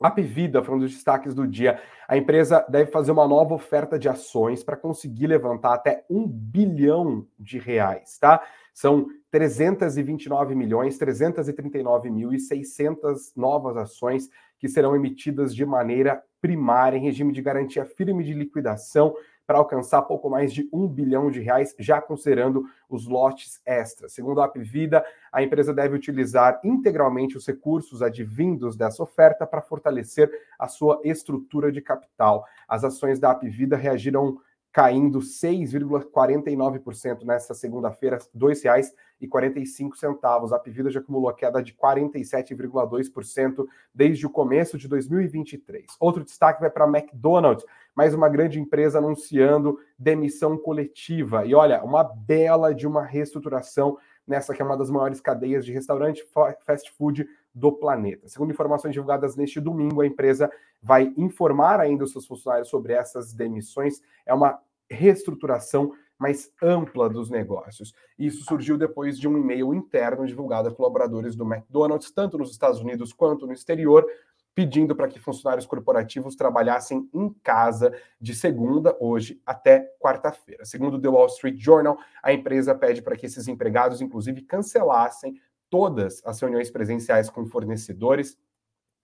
A 0.00 0.10
Pivida 0.10 0.62
foi 0.62 0.76
um 0.76 0.78
dos 0.78 0.92
destaques 0.92 1.34
do 1.34 1.46
dia. 1.46 1.78
A 2.08 2.16
empresa 2.16 2.64
deve 2.70 2.90
fazer 2.90 3.12
uma 3.12 3.28
nova 3.28 3.54
oferta 3.54 3.98
de 3.98 4.08
ações 4.08 4.64
para 4.64 4.76
conseguir 4.76 5.26
levantar 5.26 5.74
até 5.74 6.04
um 6.08 6.26
bilhão 6.26 7.26
de 7.38 7.58
reais, 7.58 8.18
tá? 8.18 8.42
São 8.72 9.08
329 9.30 10.54
milhões, 10.54 10.96
339 10.96 12.10
mil 12.10 12.32
e 12.32 12.40
600 12.40 13.34
novas 13.36 13.76
ações 13.76 14.30
que 14.58 14.68
serão 14.68 14.96
emitidas 14.96 15.54
de 15.54 15.66
maneira 15.66 16.22
primária 16.40 16.96
em 16.96 17.02
regime 17.02 17.32
de 17.32 17.42
garantia 17.42 17.84
firme 17.84 18.24
de 18.24 18.34
liquidação 18.34 19.14
para 19.50 19.58
alcançar 19.58 20.02
pouco 20.02 20.30
mais 20.30 20.52
de 20.52 20.68
um 20.72 20.86
bilhão 20.86 21.28
de 21.28 21.40
reais, 21.40 21.74
já 21.76 22.00
considerando 22.00 22.64
os 22.88 23.08
lotes 23.08 23.60
extras. 23.66 24.12
Segundo 24.12 24.40
a 24.40 24.44
Apvida, 24.44 25.04
a 25.32 25.42
empresa 25.42 25.74
deve 25.74 25.96
utilizar 25.96 26.60
integralmente 26.62 27.36
os 27.36 27.44
recursos 27.44 28.00
advindos 28.00 28.76
dessa 28.76 29.02
oferta 29.02 29.44
para 29.44 29.60
fortalecer 29.60 30.30
a 30.56 30.68
sua 30.68 31.00
estrutura 31.02 31.72
de 31.72 31.80
capital. 31.80 32.46
As 32.68 32.84
ações 32.84 33.18
da 33.18 33.32
Apvida 33.32 33.76
reagiram 33.76 34.38
caindo 34.72 35.18
6,49% 35.18 37.24
nessa 37.24 37.52
segunda-feira, 37.54 38.18
R$ 38.18 38.24
2,45. 38.38 40.52
A 40.52 40.58
Pivida 40.58 40.90
já 40.90 41.00
acumulou 41.00 41.32
queda 41.34 41.62
de 41.62 41.74
47,2% 41.74 43.66
desde 43.94 44.26
o 44.26 44.30
começo 44.30 44.76
de 44.78 44.86
2023. 44.86 45.86
Outro 45.98 46.22
destaque 46.24 46.60
vai 46.60 46.70
para 46.70 46.84
a 46.84 46.88
McDonald's, 46.88 47.66
mais 47.94 48.14
uma 48.14 48.28
grande 48.28 48.60
empresa 48.60 48.98
anunciando 48.98 49.80
demissão 49.98 50.56
coletiva. 50.56 51.44
E 51.44 51.52
olha, 51.54 51.82
uma 51.82 52.04
bela 52.04 52.72
de 52.72 52.86
uma 52.86 53.04
reestruturação 53.04 53.98
nessa 54.26 54.54
que 54.54 54.62
é 54.62 54.64
uma 54.64 54.76
das 54.76 54.90
maiores 54.90 55.20
cadeias 55.20 55.64
de 55.64 55.72
restaurante 55.72 56.24
fast 56.64 56.92
food 56.92 57.26
do 57.54 57.72
planeta. 57.72 58.28
Segundo 58.28 58.52
informações 58.52 58.92
divulgadas 58.92 59.36
neste 59.36 59.60
domingo, 59.60 60.00
a 60.00 60.06
empresa 60.06 60.50
vai 60.82 61.12
informar 61.16 61.80
ainda 61.80 62.04
os 62.04 62.12
seus 62.12 62.26
funcionários 62.26 62.68
sobre 62.68 62.92
essas 62.92 63.32
demissões. 63.32 64.00
É 64.24 64.32
uma 64.32 64.58
reestruturação 64.88 65.92
mais 66.18 66.52
ampla 66.62 67.08
dos 67.08 67.30
negócios. 67.30 67.94
Isso 68.18 68.44
surgiu 68.44 68.76
depois 68.76 69.18
de 69.18 69.26
um 69.26 69.38
e-mail 69.38 69.72
interno 69.72 70.26
divulgado 70.26 70.68
a 70.68 70.74
colaboradores 70.74 71.34
do 71.34 71.44
McDonald's, 71.44 72.10
tanto 72.10 72.36
nos 72.36 72.50
Estados 72.50 72.80
Unidos 72.80 73.12
quanto 73.12 73.46
no 73.46 73.54
exterior, 73.54 74.06
pedindo 74.54 74.94
para 74.94 75.08
que 75.08 75.18
funcionários 75.18 75.64
corporativos 75.64 76.36
trabalhassem 76.36 77.08
em 77.14 77.32
casa 77.42 77.94
de 78.20 78.34
segunda, 78.34 78.94
hoje, 79.00 79.40
até 79.46 79.90
quarta-feira. 79.98 80.66
Segundo 80.66 80.94
o 80.98 81.00
The 81.00 81.08
Wall 81.08 81.26
Street 81.28 81.58
Journal, 81.58 81.96
a 82.22 82.32
empresa 82.32 82.74
pede 82.74 83.00
para 83.00 83.16
que 83.16 83.24
esses 83.24 83.48
empregados, 83.48 84.02
inclusive, 84.02 84.42
cancelassem 84.42 85.40
todas 85.70 86.20
as 86.24 86.40
reuniões 86.40 86.70
presenciais 86.70 87.30
com 87.30 87.46
fornecedores 87.46 88.36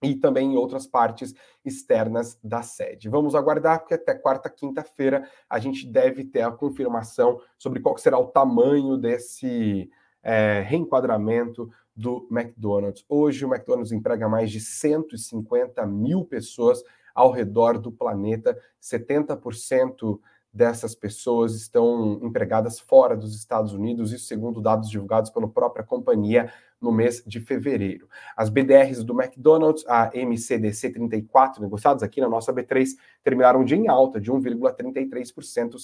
e 0.03 0.13
também 0.13 0.53
em 0.53 0.57
outras 0.57 0.85
partes 0.85 1.33
externas 1.65 2.37
da 2.43 2.61
sede. 2.61 3.09
Vamos 3.09 3.33
aguardar, 3.33 3.79
porque 3.79 3.95
até 3.95 4.13
quarta, 4.13 4.49
quinta-feira 4.49 5.27
a 5.49 5.57
gente 5.57 5.87
deve 5.87 6.23
ter 6.23 6.41
a 6.41 6.51
confirmação 6.51 7.41
sobre 7.57 7.79
qual 7.79 7.97
será 7.97 8.19
o 8.19 8.27
tamanho 8.27 8.97
desse 8.97 9.89
é, 10.21 10.61
reenquadramento 10.61 11.69
do 11.95 12.27
McDonald's. 12.29 13.03
Hoje, 13.09 13.43
o 13.43 13.51
McDonald's 13.51 13.91
emprega 13.91 14.29
mais 14.29 14.51
de 14.51 14.59
150 14.59 15.83
mil 15.87 16.25
pessoas 16.25 16.83
ao 17.15 17.31
redor 17.31 17.79
do 17.79 17.91
planeta, 17.91 18.55
70% 18.79 20.19
dessas 20.57 20.95
pessoas 20.95 21.53
estão 21.53 22.19
empregadas 22.23 22.79
fora 22.79 23.15
dos 23.15 23.35
Estados 23.35 23.73
Unidos, 23.73 24.11
isso 24.11 24.25
segundo 24.25 24.59
dados 24.59 24.89
divulgados 24.89 25.29
pela 25.29 25.47
própria 25.47 25.85
companhia 25.85 26.51
no 26.81 26.91
mês 26.91 27.23
de 27.25 27.39
fevereiro. 27.39 28.09
As 28.35 28.49
BDRs 28.49 29.03
do 29.03 29.19
McDonald's, 29.19 29.85
a 29.87 30.11
MCDC 30.13 30.91
34, 30.91 31.61
negociados 31.61 32.03
aqui 32.03 32.21
na 32.21 32.29
nossa 32.29 32.51
B3, 32.51 32.89
terminaram 33.23 33.63
de 33.63 33.75
em 33.75 33.87
alta 33.87 34.19
de 34.19 34.31
1,33%, 34.31 35.73
R$ 35.73 35.79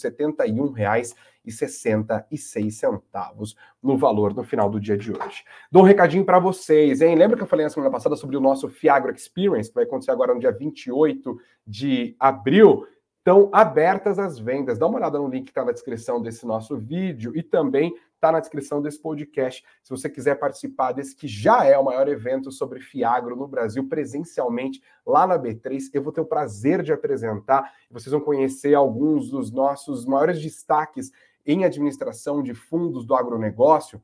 71,66 1.47 3.55
no 3.81 3.97
valor 3.97 4.33
no 4.33 4.43
final 4.43 4.69
do 4.69 4.79
dia 4.79 4.97
de 4.97 5.11
hoje. 5.11 5.43
Dou 5.71 5.83
um 5.83 5.85
recadinho 5.85 6.25
para 6.25 6.39
vocês, 6.39 7.01
hein? 7.01 7.15
Lembra 7.15 7.37
que 7.37 7.43
eu 7.43 7.47
falei 7.47 7.65
na 7.65 7.69
semana 7.69 7.91
passada 7.91 8.15
sobre 8.15 8.37
o 8.37 8.41
nosso 8.41 8.69
Fiagro 8.69 9.13
Experience, 9.13 9.69
que 9.69 9.75
vai 9.75 9.83
acontecer 9.83 10.11
agora 10.11 10.33
no 10.33 10.39
dia 10.39 10.51
28 10.51 11.37
de 11.65 12.15
abril? 12.19 12.87
Estão 13.23 13.49
abertas 13.53 14.19
as 14.19 14.37
vendas. 14.37 14.77
Dá 14.77 14.85
uma 14.85 14.97
olhada 14.97 15.17
no 15.17 15.29
link 15.29 15.45
que 15.45 15.51
está 15.51 15.63
na 15.63 15.71
descrição 15.71 16.21
desse 16.21 16.45
nosso 16.45 16.75
vídeo 16.75 17.31
e 17.33 17.41
também 17.41 17.95
está 18.15 18.33
na 18.33 18.41
descrição 18.41 18.81
desse 18.81 19.01
podcast. 19.01 19.63
Se 19.81 19.89
você 19.89 20.09
quiser 20.09 20.35
participar 20.35 20.91
desse 20.91 21.15
que 21.15 21.25
já 21.25 21.63
é 21.63 21.77
o 21.77 21.85
maior 21.85 22.09
evento 22.09 22.51
sobre 22.51 22.81
Fiagro 22.81 23.37
no 23.37 23.47
Brasil, 23.47 23.87
presencialmente, 23.87 24.83
lá 25.05 25.25
na 25.25 25.39
B3, 25.39 25.89
eu 25.93 26.03
vou 26.03 26.11
ter 26.11 26.19
o 26.19 26.25
prazer 26.25 26.83
de 26.83 26.91
apresentar. 26.91 27.71
Vocês 27.89 28.11
vão 28.11 28.19
conhecer 28.19 28.73
alguns 28.73 29.29
dos 29.29 29.53
nossos 29.53 30.05
maiores 30.05 30.41
destaques 30.41 31.09
em 31.45 31.63
administração 31.63 32.43
de 32.43 32.53
fundos 32.53 33.05
do 33.05 33.15
agronegócio 33.15 34.03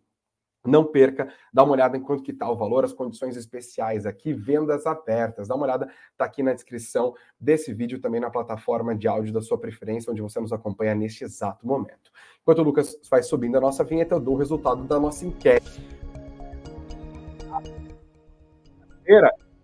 não 0.65 0.83
perca, 0.83 1.31
dá 1.53 1.63
uma 1.63 1.73
olhada 1.73 1.97
em 1.97 2.01
quanto 2.01 2.23
que 2.23 2.31
está 2.31 2.49
o 2.49 2.55
valor, 2.55 2.83
as 2.83 2.91
condições 2.91 3.37
especiais 3.37 4.05
aqui, 4.05 4.33
vendas 4.33 4.85
abertas. 4.85 5.47
Dá 5.47 5.55
uma 5.55 5.65
olhada, 5.65 5.89
está 6.11 6.25
aqui 6.25 6.43
na 6.43 6.53
descrição 6.53 7.13
desse 7.39 7.73
vídeo, 7.73 8.01
também 8.01 8.19
na 8.19 8.29
plataforma 8.29 8.95
de 8.95 9.07
áudio 9.07 9.33
da 9.33 9.41
sua 9.41 9.57
preferência, 9.57 10.11
onde 10.11 10.21
você 10.21 10.39
nos 10.39 10.51
acompanha 10.51 10.93
neste 10.93 11.23
exato 11.23 11.65
momento. 11.65 12.11
Enquanto 12.41 12.59
o 12.59 12.63
Lucas 12.63 12.99
vai 13.09 13.23
subindo 13.23 13.57
a 13.57 13.61
nossa 13.61 13.83
vinheta, 13.83 14.15
eu 14.15 14.19
dou 14.19 14.35
o 14.35 14.37
resultado 14.37 14.83
da 14.83 14.99
nossa 14.99 15.25
enquete. 15.25 15.87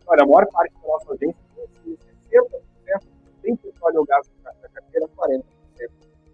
Olha, 0.07 0.23
a 0.23 0.25
maior 0.25 0.45
parte 0.47 0.73
da 0.81 0.87
nossa 0.87 1.11
audiência, 1.11 1.39
60%, 1.85 3.07
sempre 3.41 3.69
escolhe 3.69 3.97
o 3.97 4.05
gasto 4.05 4.31
da 4.43 4.53
carteira, 4.69 5.07
40% 5.09 5.43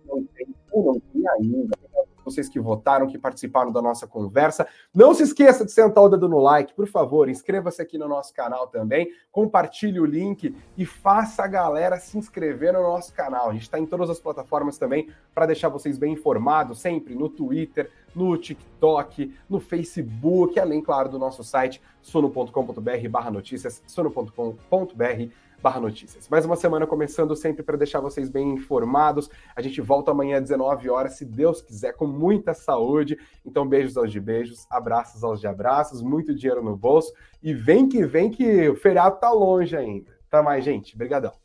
não 0.06 0.24
tem 0.26 0.48
ou 0.72 0.86
não 0.86 1.00
tem 1.00 1.28
ainda 1.28 1.78
vocês 2.24 2.50
que 2.50 2.60
votaram, 2.60 3.08
que 3.08 3.18
participaram 3.18 3.72
da 3.72 3.82
nossa 3.82 4.08
conversa. 4.08 4.68
Não 4.94 5.14
se 5.14 5.24
esqueça 5.24 5.66
de 5.66 5.72
sentar 5.72 6.04
o 6.04 6.10
dedo 6.10 6.28
no 6.28 6.40
like, 6.40 6.74
por 6.74 6.88
favor, 6.88 7.30
inscreva-se 7.30 7.82
aqui 7.82 7.98
no 7.98 8.08
nosso 8.08 8.34
canal 8.34 8.68
também, 8.68 9.10
compartilhe 9.32 10.00
o 10.00 10.06
link 10.06 10.56
e 10.78 10.86
faça 10.86 11.44
a 11.44 11.48
galera 11.48 11.98
se 11.98 12.18
inscrever 12.18 12.74
no 12.74 12.82
nosso 12.82 13.14
canal. 13.14 13.50
A 13.50 13.54
gente 13.54 13.64
está 13.64 13.80
em 13.80 13.86
todas 13.86 14.10
as 14.10 14.20
plataformas 14.20 14.78
também 14.78 15.10
para 15.34 15.46
deixar 15.46 15.70
vocês 15.70 15.98
bem 15.98 16.14
informados, 16.14 16.80
sempre 16.80 17.16
no 17.16 17.30
Twitter, 17.30 17.90
no 18.16 18.38
TikTok, 18.38 19.34
no 19.50 19.60
Facebook, 19.60 20.60
além, 20.60 20.82
claro, 20.82 21.10
do 21.10 21.18
nosso 21.18 21.44
site 21.44 21.82
sono.com.br 22.02 23.10
barra 23.10 23.32
notícias, 23.32 23.82
sono.com.br 23.88 25.32
barra 25.62 25.80
notícias. 25.80 26.28
Mais 26.28 26.46
uma 26.46 26.56
semana 26.56 26.88
começando 26.88 27.36
sempre 27.36 27.62
para 27.64 27.78
deixar 27.78 28.00
vocês 28.00 28.30
bem 28.30 28.54
informados. 28.54 29.30
A 29.56 29.62
gente 29.62 29.80
volta 29.80 30.12
amanhã 30.12 30.38
às 30.38 30.44
19 30.44 30.90
horas, 30.90 31.14
se 31.14 31.26
Deus 31.26 31.62
quiser, 31.62 31.94
com 31.94 32.08
muita 32.08 32.54
saúde. 32.54 33.18
Então, 33.46 33.68
beijos 33.68 33.96
aos 33.96 34.12
de 34.12 34.20
beijos, 34.20 34.66
abraços 34.70 35.24
aos 35.24 35.40
de 35.40 35.48
abraços, 35.48 36.02
muito 36.02 36.34
dinheiro 36.34 36.64
no 36.64 36.76
bolso. 36.76 37.14
E 37.44 37.54
vem 37.54 37.88
que 37.88 38.06
vem 38.06 38.30
que 38.30 38.70
o 38.70 38.76
feriado 38.76 39.20
tá 39.20 39.32
longe 39.32 39.76
ainda. 39.76 40.12
Tá 40.30 40.42
mais, 40.42 40.64
gente. 40.64 40.96
Obrigadão. 40.96 41.41